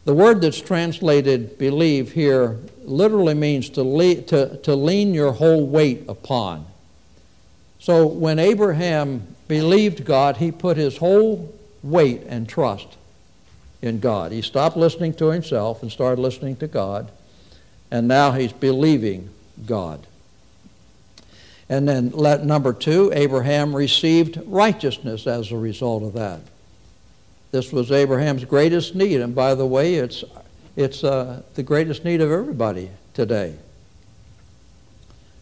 The 0.05 0.13
word 0.13 0.41
that's 0.41 0.59
translated 0.59 1.57
believe 1.57 2.11
here 2.11 2.59
literally 2.83 3.33
means 3.33 3.69
to, 3.71 3.83
le- 3.83 4.21
to, 4.23 4.57
to 4.57 4.75
lean 4.75 5.13
your 5.13 5.31
whole 5.31 5.65
weight 5.65 6.03
upon. 6.09 6.65
So 7.79 8.05
when 8.05 8.37
Abraham 8.39 9.27
believed 9.47 10.03
God, 10.03 10.37
he 10.37 10.51
put 10.51 10.77
his 10.77 10.97
whole 10.97 11.53
weight 11.81 12.23
and 12.27 12.47
trust 12.47 12.97
in 13.81 13.99
God. 13.99 14.31
He 14.31 14.41
stopped 14.41 14.77
listening 14.77 15.13
to 15.15 15.27
himself 15.27 15.81
and 15.81 15.91
started 15.91 16.21
listening 16.21 16.55
to 16.57 16.67
God, 16.67 17.11
and 17.91 18.07
now 18.07 18.31
he's 18.31 18.53
believing 18.53 19.29
God. 19.65 20.05
And 21.69 21.87
then 21.87 22.11
let, 22.11 22.45
number 22.45 22.73
two, 22.73 23.11
Abraham 23.13 23.75
received 23.75 24.39
righteousness 24.45 25.27
as 25.27 25.51
a 25.51 25.57
result 25.57 26.03
of 26.03 26.13
that. 26.13 26.41
This 27.53 27.71
was 27.71 27.91
Abraham's 27.91 28.45
greatest 28.45 28.95
need. 28.95 29.21
And 29.21 29.35
by 29.35 29.53
the 29.53 29.67
way, 29.67 29.93
it's, 29.93 30.23
it's 30.75 31.03
uh, 31.03 31.43
the 31.53 31.61
greatest 31.61 32.03
need 32.03 32.19
of 32.19 32.31
everybody 32.31 32.89
today. 33.13 33.53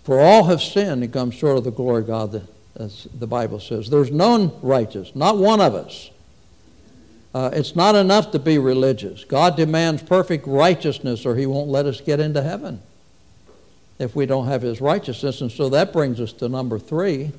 For 0.03 0.19
all 0.19 0.43
have 0.43 0.61
sinned 0.61 1.05
and 1.05 1.13
come 1.13 1.31
short 1.31 1.57
of 1.57 1.63
the 1.63 1.71
glory 1.71 2.01
of 2.01 2.07
God, 2.07 2.45
as 2.75 3.07
the 3.17 3.27
Bible 3.27 3.61
says. 3.61 3.89
There's 3.89 4.11
none 4.11 4.51
righteous, 4.61 5.15
not 5.15 5.37
one 5.37 5.61
of 5.61 5.73
us. 5.73 6.11
Uh, 7.33 7.49
it's 7.53 7.77
not 7.77 7.95
enough 7.95 8.31
to 8.31 8.39
be 8.39 8.57
religious. 8.57 9.23
God 9.23 9.55
demands 9.55 10.03
perfect 10.03 10.45
righteousness 10.45 11.25
or 11.25 11.37
he 11.37 11.45
won't 11.45 11.69
let 11.69 11.85
us 11.85 12.01
get 12.01 12.19
into 12.19 12.43
heaven 12.43 12.81
if 13.99 14.17
we 14.17 14.25
don't 14.25 14.47
have 14.47 14.63
his 14.63 14.81
righteousness. 14.81 15.39
And 15.39 15.49
so 15.49 15.69
that 15.69 15.93
brings 15.93 16.19
us 16.19 16.33
to 16.33 16.49
number 16.49 16.77
three. 16.77 17.31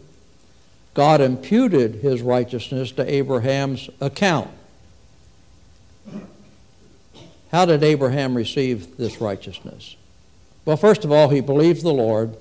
God 0.95 1.21
imputed 1.21 1.97
his 1.97 2.23
righteousness 2.23 2.91
to 2.93 3.15
Abraham's 3.15 3.91
account. 4.01 4.49
How 7.53 7.67
did 7.67 7.85
Abraham 7.85 8.35
receive 8.35 8.97
this 8.97 9.21
righteousness? 9.21 9.97
Well, 10.65 10.79
first 10.79 11.05
of 11.05 11.13
all, 11.13 11.29
he 11.29 11.41
believed 11.41 11.83
the 11.83 11.93
Lord, 11.93 12.35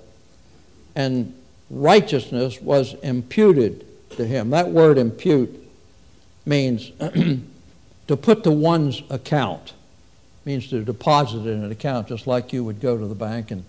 and 0.96 1.36
righteousness 1.70 2.62
was 2.62 2.94
imputed 2.96 3.86
to 4.12 4.26
him. 4.26 4.52
That 4.52 4.70
word 4.70 4.98
impute 4.98 5.58
means 6.46 6.92
to 8.08 8.18
put 8.18 8.44
to 8.46 8.52
one's 8.52 9.04
account, 9.10 9.74
means 10.46 10.70
to 10.70 10.84
deposit 10.84 11.40
in 11.40 11.64
an 11.64 11.72
account, 11.72 12.08
just 12.08 12.26
like 12.26 12.54
you 12.54 12.64
would 12.64 12.80
go 12.80 12.98
to 12.98 13.06
the 13.06 13.16
bank 13.16 13.52
and 13.52 13.66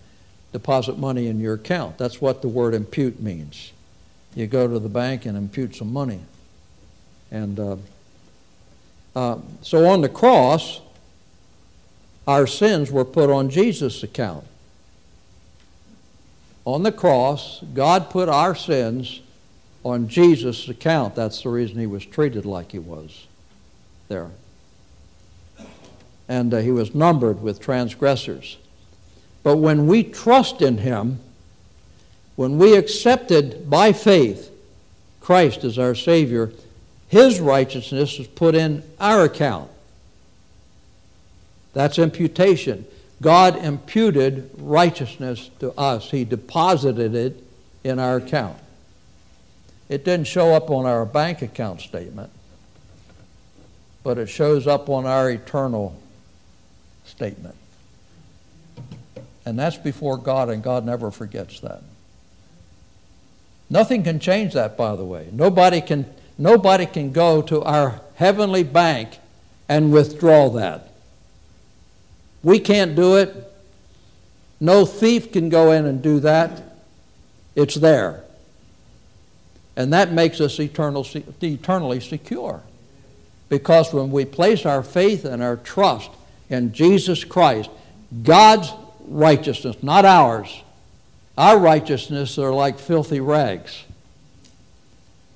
deposit 0.52 0.98
money 0.98 1.26
in 1.26 1.40
your 1.40 1.55
account. 1.55 1.98
That's 1.98 2.20
what 2.20 2.42
the 2.42 2.48
word 2.48 2.74
impute 2.74 3.20
means. 3.20 3.72
You 4.35 4.46
go 4.46 4.68
to 4.68 4.78
the 4.78 4.88
bank 4.88 5.26
and 5.26 5.37
impute 5.37 5.74
some 5.74 5.92
money. 5.92 6.20
And 7.31 7.59
uh, 7.59 7.76
uh, 9.16 9.38
so 9.62 9.87
on 9.87 10.02
the 10.02 10.09
cross, 10.09 10.81
our 12.26 12.46
sins 12.46 12.90
were 12.90 13.04
put 13.04 13.30
on 13.30 13.50
Jesus' 13.50 14.02
account. 14.02 14.44
On 16.64 16.82
the 16.82 16.92
cross, 16.92 17.62
God 17.74 18.11
put 18.11 18.28
our 18.28 18.54
sins 18.54 19.20
on 19.85 20.08
Jesus' 20.08 20.68
account. 20.68 21.14
That's 21.14 21.42
the 21.42 21.48
reason 21.48 21.78
he 21.78 21.87
was 21.87 22.06
treated 22.06 22.44
like 22.46 22.72
he 22.72 22.78
was 22.78 23.26
there. 24.08 24.30
And 26.28 26.54
uh, 26.54 26.58
he 26.58 26.70
was 26.70 26.94
numbered 26.94 27.42
with 27.42 27.61
transgressors. 27.61 28.58
But 29.42 29.56
when 29.56 29.88
we 29.88 30.04
trust 30.04 30.62
in 30.62 30.78
him, 30.78 31.18
when 32.37 32.58
we 32.58 32.76
accepted 32.76 33.68
by 33.68 33.92
faith 33.92 34.50
Christ 35.20 35.64
as 35.64 35.78
our 35.78 35.94
Savior, 35.94 36.52
his 37.08 37.40
righteousness 37.40 38.18
is 38.18 38.26
put 38.26 38.54
in 38.54 38.82
our 39.00 39.24
account. 39.24 39.70
That's 41.72 41.98
imputation. 41.98 42.87
God 43.20 43.56
imputed 43.56 44.50
righteousness 44.56 45.50
to 45.61 45.72
us, 45.78 46.11
He 46.11 46.24
deposited 46.24 47.14
it 47.14 47.42
in 47.85 47.98
our 47.98 48.16
account. 48.16 48.58
It 49.88 50.04
didn't 50.04 50.26
show 50.26 50.54
up 50.54 50.70
on 50.70 50.87
our 50.87 51.04
bank 51.04 51.42
account 51.42 51.80
statement, 51.80 52.30
but 54.02 54.18
it 54.18 54.28
shows 54.28 54.66
up 54.66 54.88
on 54.88 55.06
our 55.06 55.30
eternal 55.30 56.00
statement. 57.04 57.54
And 59.44 59.58
that's 59.58 59.76
before 59.76 60.16
God, 60.16 60.48
and 60.48 60.62
God 60.62 60.87
never 60.87 61.11
forgets 61.11 61.61
that. 61.61 61.82
Nothing 63.68 64.02
can 64.02 64.20
change 64.20 64.54
that, 64.54 64.76
by 64.76 64.96
the 64.96 65.04
way. 65.04 65.28
Nobody 65.32 65.80
can, 65.80 66.06
nobody 66.38 66.87
can 66.87 67.11
go 67.12 67.42
to 67.42 67.62
our 67.62 68.00
heavenly 68.16 68.62
bank 68.62 69.18
and 69.68 69.92
withdraw 69.92 70.48
that. 70.50 70.91
We 72.42 72.59
can't 72.59 72.94
do 72.94 73.16
it. 73.16 73.52
No 74.61 74.85
thief 74.85 75.33
can 75.33 75.48
go 75.48 75.72
in 75.72 75.87
and 75.87 76.02
do 76.02 76.20
that. 76.20 76.62
It's 77.55 77.74
there. 77.74 78.22
And 79.76 79.92
that 79.92 80.12
makes 80.12 80.40
us 80.40 80.59
eternal, 80.61 81.07
eternally 81.40 82.00
secure. 82.00 82.62
Because 83.48 83.92
when 83.92 84.11
we 84.11 84.24
place 84.24 84.64
our 84.64 84.83
faith 84.83 85.24
and 85.24 85.42
our 85.42 85.57
trust 85.57 86.11
in 86.48 86.72
Jesus 86.72 87.24
Christ, 87.24 87.70
God's 88.22 88.72
righteousness, 89.07 89.83
not 89.83 90.05
ours, 90.05 90.62
our 91.37 91.59
righteousness 91.59 92.38
are 92.38 92.52
like 92.52 92.78
filthy 92.78 93.20
rags. 93.20 93.85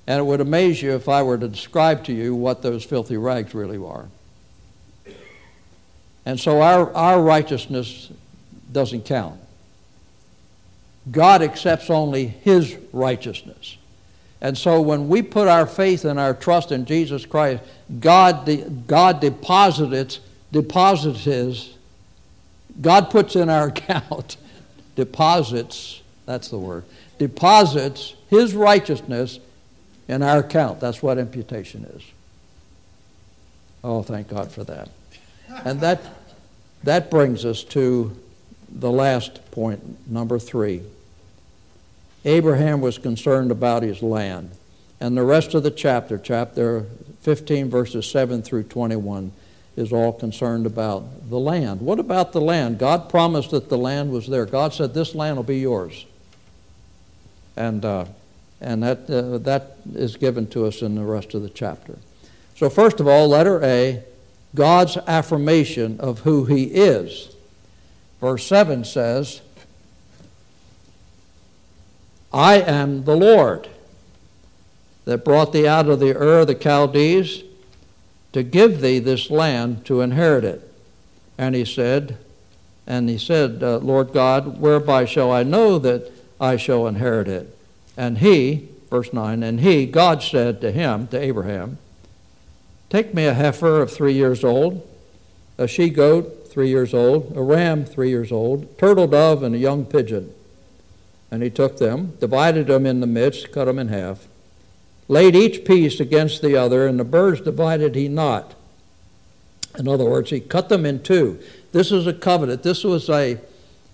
And 0.05 0.19
it 0.19 0.23
would 0.23 0.41
amaze 0.41 0.81
you 0.81 0.93
if 0.93 1.09
I 1.09 1.21
were 1.23 1.37
to 1.37 1.47
describe 1.47 2.05
to 2.05 2.13
you 2.13 2.33
what 2.33 2.61
those 2.61 2.83
filthy 2.83 3.17
rags 3.17 3.53
really 3.53 3.77
are. 3.77 4.05
And 6.27 6.37
so 6.37 6.61
our, 6.61 6.93
our 6.93 7.21
righteousness 7.21 8.11
doesn't 8.73 9.05
count. 9.05 9.39
God 11.09 11.41
accepts 11.41 11.89
only 11.89 12.27
His 12.27 12.75
righteousness. 12.91 13.77
And 14.41 14.57
so 14.57 14.81
when 14.81 15.07
we 15.07 15.21
put 15.21 15.47
our 15.47 15.65
faith 15.65 16.03
and 16.03 16.19
our 16.19 16.33
trust 16.33 16.73
in 16.73 16.83
Jesus 16.83 17.25
Christ, 17.25 17.63
God, 18.01 18.43
de- 18.43 18.69
God 18.69 19.21
deposits, 19.21 20.19
deposits 20.51 21.23
His, 21.23 21.73
God 22.81 23.09
puts 23.09 23.37
in 23.37 23.49
our 23.49 23.67
account, 23.69 24.35
deposits, 24.97 26.01
that's 26.25 26.49
the 26.49 26.59
word, 26.59 26.83
deposits 27.19 28.15
His 28.29 28.53
righteousness 28.53 29.39
in 30.09 30.21
our 30.21 30.39
account. 30.39 30.81
That's 30.81 31.01
what 31.01 31.19
imputation 31.19 31.85
is. 31.85 32.03
Oh, 33.81 34.03
thank 34.03 34.27
God 34.27 34.51
for 34.51 34.65
that. 34.65 34.89
And 35.63 35.79
that, 35.81 36.01
that 36.83 37.09
brings 37.09 37.45
us 37.45 37.63
to 37.65 38.15
the 38.69 38.91
last 38.91 39.51
point, 39.51 40.09
number 40.09 40.39
three. 40.39 40.81
Abraham 42.25 42.81
was 42.81 42.97
concerned 42.97 43.51
about 43.51 43.83
his 43.83 44.01
land. 44.01 44.51
And 44.99 45.15
the 45.15 45.23
rest 45.23 45.53
of 45.53 45.63
the 45.63 45.71
chapter, 45.71 46.17
chapter 46.17 46.85
15, 47.21 47.69
verses 47.69 48.09
7 48.09 48.41
through 48.41 48.63
21, 48.63 49.31
is 49.75 49.93
all 49.93 50.11
concerned 50.11 50.65
about 50.65 51.29
the 51.29 51.39
land. 51.39 51.81
What 51.81 51.99
about 51.99 52.33
the 52.33 52.41
land? 52.41 52.79
God 52.79 53.09
promised 53.09 53.51
that 53.51 53.69
the 53.69 53.77
land 53.77 54.11
was 54.11 54.27
there. 54.27 54.45
God 54.45 54.73
said, 54.73 54.93
This 54.93 55.13
land 55.13 55.37
will 55.37 55.43
be 55.43 55.59
yours. 55.59 56.05
And, 57.55 57.85
uh, 57.85 58.05
and 58.59 58.81
that, 58.81 59.09
uh, 59.09 59.37
that 59.39 59.77
is 59.93 60.17
given 60.17 60.47
to 60.47 60.65
us 60.65 60.81
in 60.81 60.95
the 60.95 61.03
rest 61.03 61.35
of 61.35 61.43
the 61.43 61.49
chapter. 61.49 61.99
So, 62.55 62.69
first 62.71 62.99
of 62.99 63.07
all, 63.07 63.27
letter 63.27 63.63
A 63.63 64.03
God's 64.57 64.97
affirmation 64.97 65.99
of 65.99 66.21
who 66.21 66.45
He 66.45 66.63
is. 66.63 67.33
Verse 68.19 68.45
7 68.45 68.83
says, 68.83 69.41
I 72.33 72.55
am 72.55 73.05
the 73.05 73.15
Lord 73.15 73.69
that 75.05 75.23
brought 75.23 75.53
thee 75.53 75.67
out 75.67 75.87
of 75.87 75.99
the 75.99 76.17
Ur 76.17 76.39
of 76.39 76.47
the 76.47 76.55
Chaldees 76.55 77.43
to 78.33 78.43
give 78.43 78.81
thee 78.81 78.99
this 78.99 79.29
land 79.29 79.85
to 79.85 80.01
inherit 80.01 80.43
it. 80.43 80.73
And 81.37 81.55
he 81.55 81.63
said, 81.63 82.17
and 82.87 83.07
he 83.07 83.17
said, 83.17 83.61
uh, 83.61 83.77
Lord 83.77 84.11
God, 84.11 84.59
whereby 84.59 85.05
shall 85.05 85.31
I 85.31 85.43
know 85.43 85.77
that 85.79 86.11
I 86.41 86.57
shall 86.57 86.87
inherit 86.87 87.27
it? 87.27 87.55
And 87.95 88.17
he, 88.17 88.69
verse 88.89 89.13
9, 89.13 89.43
and 89.43 89.59
he, 89.59 89.85
God 89.85 90.23
said 90.23 90.59
to 90.61 90.71
him, 90.71 91.07
to 91.07 91.19
Abraham, 91.19 91.77
Take 92.89 93.13
me 93.13 93.25
a 93.25 93.33
heifer 93.33 93.81
of 93.81 93.91
three 93.91 94.13
years 94.13 94.43
old, 94.43 94.87
a 95.57 95.67
she 95.67 95.89
goat 95.89 96.47
three 96.49 96.69
years 96.69 96.93
old, 96.93 97.35
a 97.35 97.41
ram 97.41 97.83
three 97.83 98.09
years 98.09 98.31
old, 98.31 98.77
turtle 98.77 99.07
dove, 99.07 99.43
and 99.43 99.53
a 99.53 99.57
young 99.57 99.85
pigeon. 99.85 100.33
And 101.29 101.43
he 101.43 101.49
took 101.49 101.77
them, 101.77 102.13
divided 102.21 102.67
them 102.67 102.85
in 102.85 103.01
the 103.01 103.07
midst, 103.07 103.51
cut 103.51 103.65
them 103.65 103.77
in 103.77 103.89
half, 103.89 104.27
laid 105.09 105.35
each 105.35 105.65
piece 105.65 105.99
against 105.99 106.41
the 106.41 106.55
other, 106.55 106.87
and 106.87 106.97
the 106.97 107.03
birds 107.03 107.41
divided 107.41 107.95
he 107.95 108.07
not. 108.07 108.55
In 109.77 109.87
other 109.87 110.05
words, 110.05 110.29
he 110.29 110.39
cut 110.39 110.69
them 110.69 110.85
in 110.85 111.03
two. 111.03 111.39
This 111.73 111.91
is 111.91 112.07
a 112.07 112.13
covenant. 112.13 112.63
This 112.63 112.85
was 112.85 113.09
a, 113.09 113.37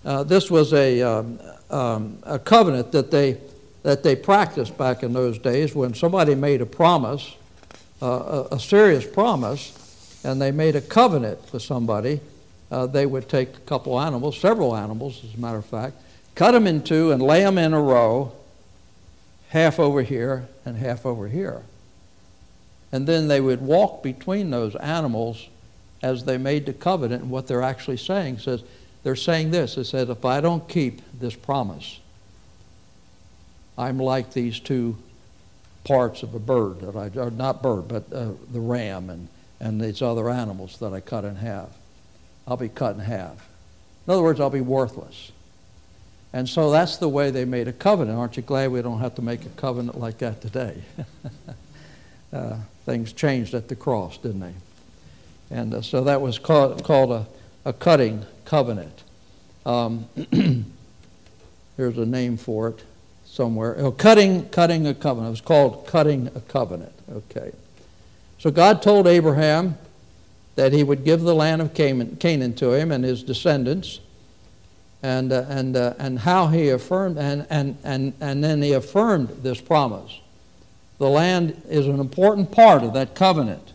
uh, 0.04 0.22
this 0.22 0.50
was 0.50 0.72
a, 0.72 1.02
um, 1.02 1.40
um, 1.68 2.18
a 2.22 2.38
covenant 2.38 2.92
that 2.92 3.10
they, 3.10 3.38
that 3.82 4.04
they 4.04 4.14
practiced 4.14 4.78
back 4.78 5.02
in 5.02 5.12
those 5.12 5.38
days 5.38 5.74
when 5.74 5.92
somebody 5.94 6.36
made 6.36 6.62
a 6.62 6.66
promise 6.66 7.34
a, 8.06 8.48
a, 8.52 8.60
serious 8.60 9.06
promise 9.06 10.20
and 10.24 10.40
they 10.40 10.50
made 10.50 10.76
a 10.76 10.80
covenant 10.80 11.38
with 11.52 11.62
somebody, 11.62 12.20
uh, 12.70 12.86
they 12.86 13.06
would 13.06 13.28
take 13.28 13.56
a 13.56 13.60
couple 13.60 14.00
animals, 14.00 14.38
several 14.38 14.76
animals 14.76 15.22
as 15.24 15.34
a 15.34 15.38
matter 15.38 15.58
of 15.58 15.66
fact, 15.66 15.96
cut 16.34 16.52
them 16.52 16.66
in 16.66 16.82
two 16.82 17.12
and 17.12 17.22
lay 17.22 17.42
them 17.42 17.58
in 17.58 17.72
a 17.72 17.80
row, 17.80 18.32
half 19.48 19.78
over 19.78 20.02
here 20.02 20.48
and 20.64 20.76
half 20.76 21.06
over 21.06 21.28
here. 21.28 21.62
And 22.92 23.06
then 23.06 23.28
they 23.28 23.40
would 23.40 23.60
walk 23.60 24.02
between 24.02 24.50
those 24.50 24.76
animals 24.76 25.48
as 26.02 26.24
they 26.24 26.38
made 26.38 26.66
the 26.66 26.72
covenant. 26.72 27.22
And 27.22 27.30
what 27.30 27.46
they're 27.46 27.62
actually 27.62 27.96
saying 27.96 28.38
says, 28.38 28.62
they're 29.02 29.16
saying 29.16 29.50
this. 29.50 29.76
It 29.76 29.84
says, 29.84 30.08
if 30.08 30.24
I 30.24 30.40
don't 30.40 30.68
keep 30.68 31.00
this 31.18 31.34
promise, 31.34 31.98
I'm 33.76 33.98
like 33.98 34.32
these 34.32 34.60
two 34.60 34.96
parts 35.84 36.22
of 36.22 36.34
a 36.34 36.38
bird 36.38 36.80
that 36.80 36.96
I, 36.96 37.10
or 37.18 37.30
not 37.30 37.62
bird, 37.62 37.88
but 37.88 38.12
uh, 38.12 38.30
the 38.50 38.60
ram 38.60 39.10
and, 39.10 39.28
and 39.60 39.80
these 39.80 40.02
other 40.02 40.30
animals 40.30 40.78
that 40.78 40.92
I 40.92 41.00
cut 41.00 41.24
in 41.24 41.36
half. 41.36 41.68
I'll 42.48 42.56
be 42.56 42.68
cut 42.68 42.94
in 42.96 43.00
half. 43.00 43.48
In 44.06 44.12
other 44.12 44.22
words, 44.22 44.40
I'll 44.40 44.50
be 44.50 44.60
worthless. 44.60 45.30
And 46.32 46.48
so 46.48 46.70
that's 46.70 46.96
the 46.96 47.08
way 47.08 47.30
they 47.30 47.44
made 47.44 47.68
a 47.68 47.72
covenant. 47.72 48.18
Aren't 48.18 48.36
you 48.36 48.42
glad 48.42 48.72
we 48.72 48.82
don't 48.82 48.98
have 49.00 49.14
to 49.16 49.22
make 49.22 49.46
a 49.46 49.50
covenant 49.50 50.00
like 50.00 50.18
that 50.18 50.40
today? 50.40 50.82
uh, 52.32 52.56
things 52.84 53.12
changed 53.12 53.54
at 53.54 53.68
the 53.68 53.76
cross, 53.76 54.18
didn't 54.18 54.40
they? 54.40 54.54
And 55.50 55.74
uh, 55.74 55.82
so 55.82 56.02
that 56.04 56.20
was 56.20 56.38
called, 56.38 56.82
called 56.82 57.12
a, 57.12 57.26
a 57.64 57.72
cutting 57.72 58.24
covenant. 58.44 59.04
Um, 59.64 60.06
there's 61.76 61.98
a 61.98 62.06
name 62.06 62.36
for 62.36 62.68
it 62.68 62.84
somewhere. 63.34 63.74
Oh, 63.78 63.90
cutting, 63.90 64.48
cutting 64.50 64.86
a 64.86 64.94
covenant. 64.94 65.26
It 65.26 65.30
was 65.30 65.40
called 65.40 65.88
cutting 65.88 66.28
a 66.36 66.40
covenant. 66.40 66.92
Okay. 67.10 67.50
So 68.38 68.52
God 68.52 68.80
told 68.80 69.08
Abraham 69.08 69.76
that 70.54 70.72
he 70.72 70.84
would 70.84 71.04
give 71.04 71.22
the 71.22 71.34
land 71.34 71.60
of 71.60 71.74
Canaan 71.74 72.54
to 72.54 72.72
him 72.72 72.92
and 72.92 73.02
his 73.02 73.24
descendants, 73.24 73.98
and, 75.02 75.32
uh, 75.32 75.46
and, 75.48 75.76
uh, 75.76 75.94
and 75.98 76.20
how 76.20 76.46
he 76.46 76.68
affirmed, 76.68 77.18
and, 77.18 77.44
and, 77.50 77.76
and, 77.82 78.12
and 78.20 78.44
then 78.44 78.62
he 78.62 78.72
affirmed 78.72 79.28
this 79.42 79.60
promise. 79.60 80.20
The 80.98 81.08
land 81.08 81.60
is 81.68 81.88
an 81.88 81.98
important 81.98 82.52
part 82.52 82.84
of 82.84 82.92
that 82.92 83.16
covenant. 83.16 83.72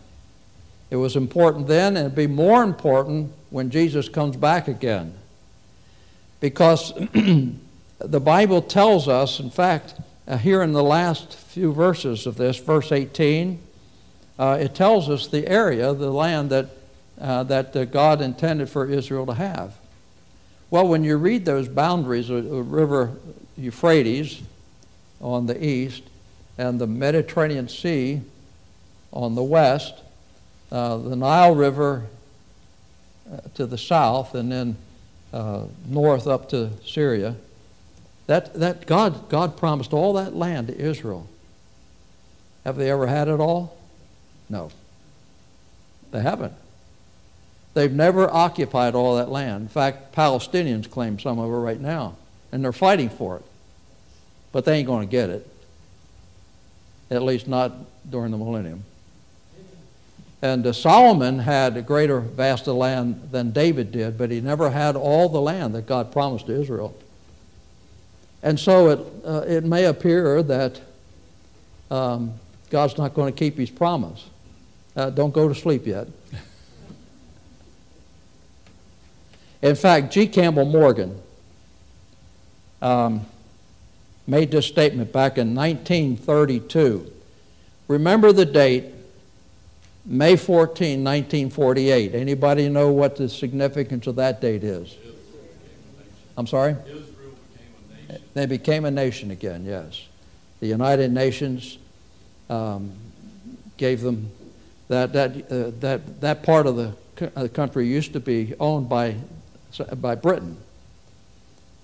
It 0.88 0.96
was 0.96 1.16
important 1.16 1.66
then, 1.68 1.98
and 1.98 2.06
it'll 2.06 2.16
be 2.16 2.26
more 2.26 2.62
important 2.62 3.32
when 3.50 3.68
Jesus 3.68 4.08
comes 4.08 4.36
back 4.36 4.68
again. 4.68 5.12
Because 6.40 6.94
the 8.00 8.20
Bible 8.20 8.62
tells 8.62 9.08
us, 9.08 9.40
in 9.40 9.50
fact, 9.50 9.94
uh, 10.26 10.38
here 10.38 10.62
in 10.62 10.72
the 10.72 10.82
last 10.82 11.34
few 11.34 11.72
verses 11.72 12.26
of 12.26 12.36
this, 12.36 12.56
verse 12.56 12.92
18, 12.92 13.60
uh, 14.38 14.58
it 14.60 14.74
tells 14.74 15.10
us 15.10 15.26
the 15.26 15.46
area, 15.46 15.92
the 15.92 16.10
land 16.10 16.50
that, 16.50 16.70
uh, 17.20 17.42
that 17.44 17.76
uh, 17.76 17.84
God 17.84 18.22
intended 18.22 18.70
for 18.70 18.86
Israel 18.86 19.26
to 19.26 19.34
have. 19.34 19.74
Well, 20.70 20.88
when 20.88 21.04
you 21.04 21.16
read 21.16 21.44
those 21.44 21.68
boundaries, 21.68 22.28
the 22.28 22.40
river 22.40 23.12
Euphrates 23.58 24.40
on 25.20 25.46
the 25.46 25.62
east 25.62 26.02
and 26.56 26.80
the 26.80 26.86
Mediterranean 26.86 27.68
Sea 27.68 28.22
on 29.12 29.34
the 29.34 29.42
west, 29.42 29.94
uh, 30.72 30.96
the 30.96 31.16
Nile 31.16 31.54
River 31.54 32.06
uh, 33.30 33.40
to 33.54 33.66
the 33.66 33.76
south, 33.76 34.34
and 34.34 34.50
then 34.50 34.76
north 35.86 36.26
up 36.26 36.48
to 36.50 36.70
Syria. 36.86 37.36
That, 38.30 38.54
that 38.60 38.86
God, 38.86 39.28
God 39.28 39.56
promised 39.56 39.92
all 39.92 40.12
that 40.12 40.36
land 40.36 40.68
to 40.68 40.78
Israel. 40.78 41.28
Have 42.64 42.76
they 42.76 42.88
ever 42.88 43.08
had 43.08 43.26
it 43.26 43.40
all? 43.40 43.76
No. 44.48 44.70
They 46.12 46.20
haven't. 46.20 46.52
They've 47.74 47.90
never 47.90 48.32
occupied 48.32 48.94
all 48.94 49.16
that 49.16 49.30
land. 49.30 49.62
In 49.62 49.68
fact, 49.68 50.14
Palestinians 50.14 50.88
claim 50.88 51.18
some 51.18 51.40
of 51.40 51.50
it 51.50 51.56
right 51.56 51.80
now, 51.80 52.18
and 52.52 52.62
they're 52.62 52.72
fighting 52.72 53.08
for 53.08 53.34
it. 53.34 53.42
But 54.52 54.64
they 54.64 54.76
ain't 54.76 54.86
going 54.86 55.08
to 55.08 55.10
get 55.10 55.28
it. 55.28 55.50
At 57.10 57.24
least 57.24 57.48
not 57.48 57.72
during 58.08 58.30
the 58.30 58.38
millennium. 58.38 58.84
And 60.40 60.64
uh, 60.68 60.72
Solomon 60.72 61.40
had 61.40 61.76
a 61.76 61.82
greater 61.82 62.20
vast 62.20 62.68
of 62.68 62.76
land 62.76 63.30
than 63.32 63.50
David 63.50 63.90
did, 63.90 64.16
but 64.16 64.30
he 64.30 64.40
never 64.40 64.70
had 64.70 64.94
all 64.94 65.28
the 65.28 65.40
land 65.40 65.74
that 65.74 65.86
God 65.86 66.12
promised 66.12 66.46
to 66.46 66.52
Israel. 66.52 66.96
And 68.42 68.58
so 68.58 68.88
it, 68.88 68.98
uh, 69.24 69.44
it 69.46 69.64
may 69.64 69.84
appear 69.84 70.42
that 70.42 70.80
um, 71.90 72.34
God's 72.70 72.96
not 72.96 73.14
going 73.14 73.32
to 73.32 73.38
keep 73.38 73.58
his 73.58 73.70
promise. 73.70 74.28
Uh, 74.96 75.10
don't 75.10 75.32
go 75.32 75.48
to 75.48 75.54
sleep 75.54 75.86
yet. 75.86 76.08
In 79.62 79.74
fact, 79.74 80.12
G. 80.12 80.26
Campbell 80.26 80.64
Morgan 80.64 81.20
um, 82.80 83.26
made 84.26 84.50
this 84.50 84.66
statement 84.66 85.12
back 85.12 85.36
in 85.36 85.54
1932. 85.54 87.12
Remember 87.88 88.32
the 88.32 88.46
date 88.46 88.86
May 90.06 90.36
14, 90.36 91.04
1948. 91.04 92.14
Anybody 92.14 92.68
know 92.68 92.90
what 92.90 93.16
the 93.16 93.28
significance 93.28 94.06
of 94.06 94.16
that 94.16 94.40
date 94.40 94.64
is? 94.64 94.96
I'm 96.36 96.46
sorry? 96.46 96.74
They 98.34 98.46
became 98.46 98.84
a 98.84 98.90
nation 98.90 99.30
again, 99.30 99.64
yes. 99.64 100.06
The 100.60 100.66
United 100.66 101.12
Nations 101.12 101.78
um, 102.48 102.92
gave 103.76 104.02
them 104.02 104.30
that, 104.88 105.12
that, 105.12 105.30
uh, 105.50 105.70
that, 105.80 106.20
that 106.20 106.42
part 106.42 106.66
of 106.66 106.76
the 106.76 106.94
uh, 107.36 107.48
country 107.48 107.86
used 107.86 108.12
to 108.12 108.20
be 108.20 108.54
owned 108.60 108.88
by, 108.88 109.16
by 109.96 110.14
Britain. 110.14 110.56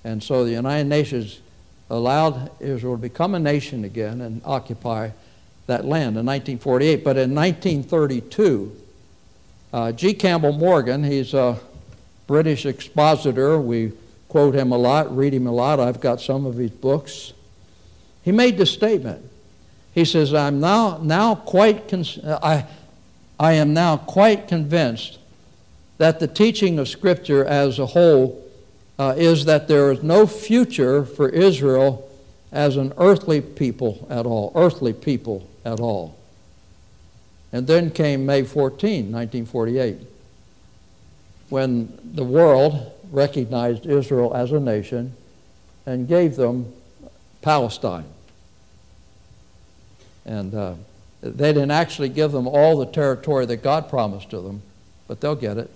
And 0.04 0.22
so 0.22 0.44
the 0.44 0.52
United 0.52 0.88
Nations 0.88 1.40
allowed 1.88 2.50
Israel 2.60 2.96
to 2.96 3.00
become 3.00 3.34
a 3.34 3.38
nation 3.38 3.84
again 3.84 4.20
and 4.20 4.40
occupy 4.44 5.10
that 5.66 5.84
land 5.84 6.16
in 6.16 6.26
1948. 6.26 7.04
But 7.04 7.16
in 7.16 7.34
1932, 7.34 8.76
uh, 9.72 9.92
G. 9.92 10.14
Campbell 10.14 10.52
Morgan, 10.52 11.04
he's 11.04 11.34
a 11.34 11.58
British 12.26 12.66
expositor. 12.66 13.60
We 13.60 13.92
quote 14.36 14.54
him 14.54 14.70
a 14.70 14.76
lot, 14.76 15.16
read 15.16 15.32
him 15.32 15.46
a 15.46 15.50
lot. 15.50 15.80
I've 15.80 15.98
got 15.98 16.20
some 16.20 16.44
of 16.44 16.56
his 16.56 16.70
books. 16.70 17.32
He 18.22 18.32
made 18.32 18.58
this 18.58 18.70
statement. 18.70 19.24
He 19.94 20.04
says, 20.04 20.34
I'm 20.34 20.60
now, 20.60 20.98
now 20.98 21.36
quite, 21.36 21.90
I, 22.22 22.66
I 23.40 23.54
am 23.54 23.72
now 23.72 23.96
quite 23.96 24.46
convinced 24.46 25.18
that 25.96 26.20
the 26.20 26.28
teaching 26.28 26.78
of 26.78 26.86
Scripture 26.86 27.46
as 27.46 27.78
a 27.78 27.86
whole 27.86 28.46
uh, 28.98 29.14
is 29.16 29.46
that 29.46 29.68
there 29.68 29.90
is 29.90 30.02
no 30.02 30.26
future 30.26 31.06
for 31.06 31.30
Israel 31.30 32.06
as 32.52 32.76
an 32.76 32.92
earthly 32.98 33.40
people 33.40 34.06
at 34.10 34.26
all, 34.26 34.52
earthly 34.54 34.92
people 34.92 35.48
at 35.64 35.80
all. 35.80 36.14
And 37.54 37.66
then 37.66 37.90
came 37.90 38.26
May 38.26 38.42
14, 38.42 39.10
1948, 39.10 39.96
when 41.48 41.98
the 42.04 42.24
world 42.24 42.92
recognized 43.10 43.86
Israel 43.86 44.34
as 44.34 44.52
a 44.52 44.60
nation 44.60 45.14
and 45.84 46.08
gave 46.08 46.36
them 46.36 46.72
Palestine. 47.42 48.06
And 50.24 50.54
uh, 50.54 50.74
they 51.22 51.52
didn't 51.52 51.70
actually 51.70 52.08
give 52.08 52.32
them 52.32 52.46
all 52.48 52.78
the 52.78 52.86
territory 52.86 53.46
that 53.46 53.58
God 53.58 53.88
promised 53.88 54.30
to 54.30 54.40
them, 54.40 54.62
but 55.06 55.20
they'll 55.20 55.36
get 55.36 55.56
it. 55.56 55.70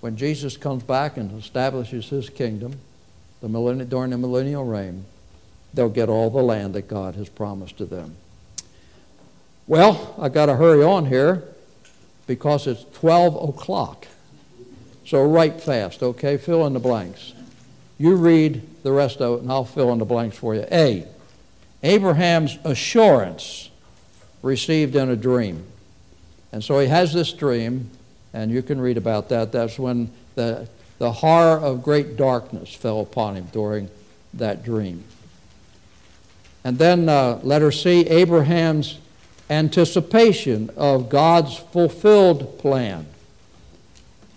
When 0.00 0.16
Jesus 0.16 0.56
comes 0.56 0.82
back 0.82 1.16
and 1.16 1.38
establishes 1.38 2.08
his 2.08 2.28
kingdom 2.28 2.78
the 3.40 3.86
during 3.88 4.10
the 4.10 4.18
millennial 4.18 4.64
reign, 4.64 5.04
they'll 5.74 5.88
get 5.88 6.08
all 6.08 6.30
the 6.30 6.42
land 6.42 6.74
that 6.74 6.88
God 6.88 7.16
has 7.16 7.28
promised 7.28 7.78
to 7.78 7.84
them. 7.84 8.16
Well, 9.66 10.14
I've 10.20 10.32
got 10.32 10.46
to 10.46 10.56
hurry 10.56 10.84
on 10.84 11.06
here 11.06 11.44
because 12.26 12.66
it's 12.66 12.84
12 12.94 13.48
o'clock. 13.48 14.06
So 15.04 15.24
write 15.24 15.60
fast, 15.60 16.02
okay? 16.02 16.36
Fill 16.36 16.66
in 16.66 16.72
the 16.72 16.80
blanks. 16.80 17.32
You 17.98 18.16
read 18.16 18.62
the 18.82 18.92
rest 18.92 19.20
of 19.20 19.38
it, 19.38 19.42
and 19.42 19.52
I'll 19.52 19.64
fill 19.64 19.92
in 19.92 19.98
the 19.98 20.04
blanks 20.04 20.36
for 20.36 20.54
you. 20.54 20.66
A. 20.70 21.06
Abraham's 21.82 22.58
assurance 22.64 23.70
received 24.42 24.96
in 24.96 25.10
a 25.10 25.16
dream. 25.16 25.64
And 26.52 26.62
so 26.62 26.78
he 26.78 26.88
has 26.88 27.12
this 27.12 27.32
dream, 27.32 27.90
and 28.32 28.50
you 28.50 28.62
can 28.62 28.80
read 28.80 28.96
about 28.96 29.28
that. 29.30 29.52
That's 29.52 29.78
when 29.78 30.10
the, 30.34 30.68
the 30.98 31.12
horror 31.12 31.58
of 31.58 31.82
great 31.82 32.16
darkness 32.16 32.74
fell 32.74 33.00
upon 33.00 33.36
him 33.36 33.48
during 33.52 33.90
that 34.34 34.64
dream. 34.64 35.04
And 36.64 36.78
then, 36.78 37.08
uh, 37.08 37.40
letter 37.42 37.72
C, 37.72 38.06
Abraham's 38.06 38.98
anticipation 39.50 40.70
of 40.76 41.08
God's 41.08 41.56
fulfilled 41.56 42.58
plan. 42.58 43.06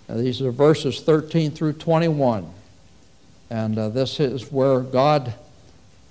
Now, 0.08 0.16
these 0.16 0.40
are 0.40 0.50
verses 0.50 1.00
13 1.00 1.50
through 1.50 1.74
21. 1.74 2.48
And 3.50 3.78
uh, 3.78 3.88
this 3.88 4.20
is 4.20 4.50
where 4.50 4.80
God 4.80 5.34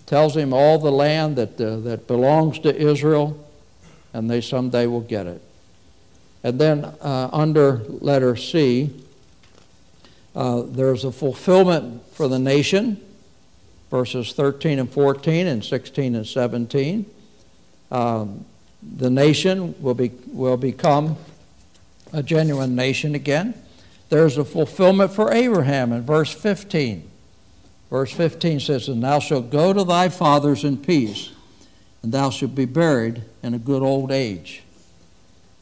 tells 0.06 0.36
him 0.36 0.54
all 0.54 0.78
the 0.78 0.92
land 0.92 1.36
that, 1.38 1.60
uh, 1.60 1.78
that 1.78 2.08
belongs 2.08 2.60
to 2.60 2.76
Israel, 2.76 3.38
and 4.14 4.30
they 4.30 4.42
someday 4.42 4.86
will 4.88 5.02
get 5.02 5.28
it. 5.28 5.42
And 6.44 6.60
then 6.60 6.86
uh, 7.02 7.30
under 7.34 7.82
letter 7.88 8.36
C, 8.36 8.92
uh, 10.36 10.64
there's 10.68 11.04
a 11.04 11.12
fulfillment 11.12 12.06
for 12.12 12.28
the 12.28 12.38
nation, 12.38 13.02
verses 13.90 14.34
13 14.34 14.80
and 14.80 14.92
14 14.92 15.48
and 15.48 15.64
16 15.64 16.16
and 16.16 16.28
17. 16.28 17.06
Um, 17.92 18.46
the 18.98 19.10
nation 19.10 19.74
will, 19.82 19.94
be, 19.94 20.12
will 20.28 20.58
become 20.58 21.18
a 22.14 22.22
genuine 22.22 22.76
nation 22.76 23.16
again. 23.16 23.54
There's 24.16 24.38
a 24.38 24.46
fulfillment 24.46 25.12
for 25.12 25.34
Abraham 25.34 25.92
in 25.92 26.04
verse 26.04 26.32
15. 26.32 27.06
Verse 27.90 28.14
15 28.14 28.62
says, 28.62 28.88
And 28.88 29.04
thou 29.04 29.20
shalt 29.20 29.50
go 29.50 29.74
to 29.74 29.84
thy 29.84 30.08
fathers 30.08 30.64
in 30.64 30.78
peace, 30.78 31.32
and 32.02 32.14
thou 32.14 32.30
shalt 32.30 32.56
be 32.56 32.64
buried 32.64 33.24
in 33.44 33.54
a 33.54 33.60
good 33.60 33.82
old 33.82 34.14
age. 34.14 34.64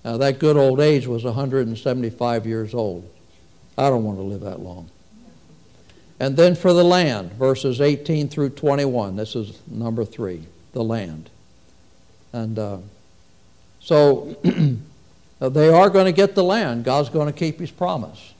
Now, 0.05 0.17
that 0.17 0.37
good 0.37 0.55
old 0.55 0.79
age 0.79 1.07
was 1.07 1.23
175 1.23 2.45
years 2.45 2.75
old. 2.75 3.09
I 3.75 3.89
don't 3.89 4.03
want 4.03 4.19
to 4.19 4.23
live 4.23 4.41
that 4.41 4.59
long. 4.59 4.87
And 6.19 6.37
then 6.37 6.53
for 6.53 6.73
the 6.73 6.83
land, 6.83 7.31
verses 7.33 7.81
18 7.81 8.29
through 8.29 8.51
21. 8.51 9.15
This 9.15 9.35
is 9.35 9.59
number 9.65 10.05
three, 10.05 10.43
the 10.73 10.83
land. 10.83 11.31
And 12.33 12.59
uh, 12.59 12.77
so 13.79 14.37
they 15.39 15.69
are 15.69 15.89
going 15.89 16.05
to 16.05 16.11
get 16.11 16.35
the 16.35 16.43
land. 16.43 16.83
God's 16.83 17.09
going 17.09 17.25
to 17.25 17.33
keep 17.33 17.59
his 17.59 17.71
promise. 17.71 18.32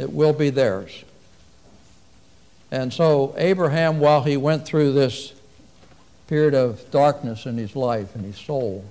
It 0.00 0.12
will 0.12 0.32
be 0.32 0.48
theirs. 0.48 1.04
And 2.70 2.90
so 2.90 3.34
Abraham, 3.36 4.00
while 4.00 4.22
he 4.22 4.38
went 4.38 4.64
through 4.64 4.92
this 4.92 5.34
period 6.26 6.54
of 6.54 6.90
darkness 6.90 7.44
in 7.44 7.58
his 7.58 7.76
life 7.76 8.14
and 8.14 8.24
his 8.24 8.38
soul, 8.38 8.84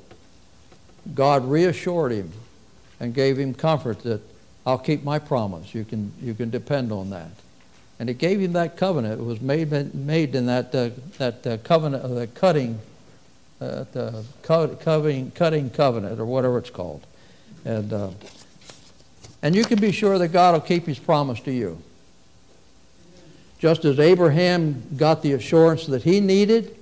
God 1.15 1.49
reassured 1.49 2.11
him 2.11 2.31
and 2.99 3.13
gave 3.13 3.39
him 3.39 3.55
comfort 3.55 4.03
that 4.03 4.21
I'll 4.67 4.77
keep 4.77 5.03
my 5.03 5.17
promise. 5.17 5.73
You 5.73 5.83
can, 5.83 6.11
you 6.21 6.35
can 6.35 6.51
depend 6.51 6.91
on 6.91 7.09
that. 7.09 7.31
And 7.97 8.07
he 8.07 8.13
gave 8.13 8.39
him 8.39 8.53
that 8.53 8.77
covenant. 8.77 9.19
It 9.19 9.23
was 9.23 9.41
made, 9.41 9.71
made 9.95 10.35
in 10.35 10.45
that, 10.45 10.75
uh, 10.75 10.89
that 11.17 11.47
uh, 11.47 11.57
covenant, 11.63 12.03
uh, 12.03 12.07
the 12.09 12.27
cutting, 12.27 12.79
uh, 13.59 13.85
the 13.93 14.23
cutting, 14.43 15.31
cutting 15.31 15.69
covenant, 15.71 16.19
or 16.19 16.25
whatever 16.25 16.59
it's 16.59 16.69
called. 16.69 17.03
And, 17.65 17.91
uh, 17.91 18.09
and 19.41 19.55
you 19.55 19.63
can 19.63 19.79
be 19.79 19.91
sure 19.91 20.17
that 20.17 20.29
God 20.29 20.53
will 20.53 20.61
keep 20.61 20.85
his 20.85 20.99
promise 20.99 21.39
to 21.41 21.51
you. 21.51 21.81
Just 23.57 23.85
as 23.85 23.99
Abraham 23.99 24.83
got 24.95 25.21
the 25.21 25.33
assurance 25.33 25.85
that 25.87 26.03
he 26.03 26.19
needed, 26.19 26.75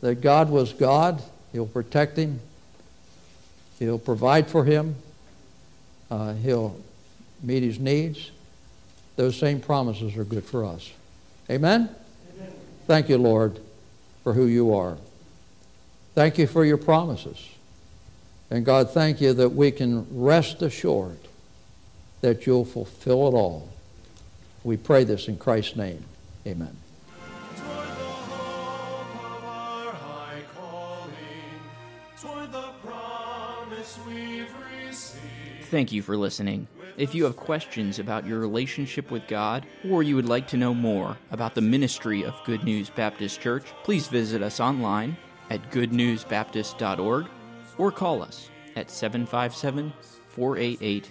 that 0.00 0.16
God 0.16 0.50
was 0.50 0.72
God, 0.72 1.22
he'll 1.52 1.66
protect 1.66 2.18
him, 2.18 2.40
he'll 3.78 3.98
provide 3.98 4.48
for 4.48 4.64
him, 4.64 4.94
uh, 6.10 6.34
he'll 6.34 6.78
meet 7.42 7.62
his 7.62 7.78
needs. 7.78 8.30
Those 9.16 9.36
same 9.36 9.60
promises 9.60 10.16
are 10.16 10.24
good 10.24 10.44
for 10.44 10.64
us. 10.64 10.92
Amen? 11.50 11.88
Amen? 12.36 12.52
Thank 12.86 13.08
you, 13.08 13.16
Lord, 13.16 13.60
for 14.22 14.32
who 14.32 14.46
you 14.46 14.74
are. 14.74 14.96
Thank 16.14 16.38
you 16.38 16.46
for 16.46 16.64
your 16.64 16.78
promises. 16.78 17.50
And 18.50 18.64
God, 18.64 18.90
thank 18.90 19.20
you 19.20 19.32
that 19.34 19.50
we 19.50 19.70
can 19.70 20.06
rest 20.10 20.62
assured 20.62 21.18
that 22.20 22.46
you'll 22.46 22.64
fulfill 22.64 23.28
it 23.28 23.34
all. 23.34 23.68
We 24.62 24.76
pray 24.76 25.04
this 25.04 25.28
in 25.28 25.36
Christ's 25.36 25.76
name. 25.76 26.04
Amen. 26.46 26.76
Thank 35.74 35.92
you 35.92 36.02
for 36.02 36.16
listening. 36.16 36.68
If 36.96 37.14
you 37.14 37.24
have 37.24 37.36
questions 37.36 37.98
about 37.98 38.26
your 38.26 38.38
relationship 38.38 39.10
with 39.10 39.26
God, 39.26 39.66
or 39.90 40.04
you 40.04 40.14
would 40.14 40.28
like 40.28 40.46
to 40.48 40.56
know 40.56 40.72
more 40.72 41.18
about 41.32 41.56
the 41.56 41.60
ministry 41.60 42.24
of 42.24 42.40
Good 42.44 42.62
News 42.62 42.90
Baptist 42.90 43.40
Church, 43.40 43.64
please 43.82 44.06
visit 44.06 44.42
us 44.42 44.60
online 44.60 45.16
at 45.50 45.72
goodnewsbaptist.org 45.72 47.26
or 47.76 47.90
call 47.90 48.22
us 48.22 48.48
at 48.76 48.90
757 48.90 49.92
488 50.28 51.10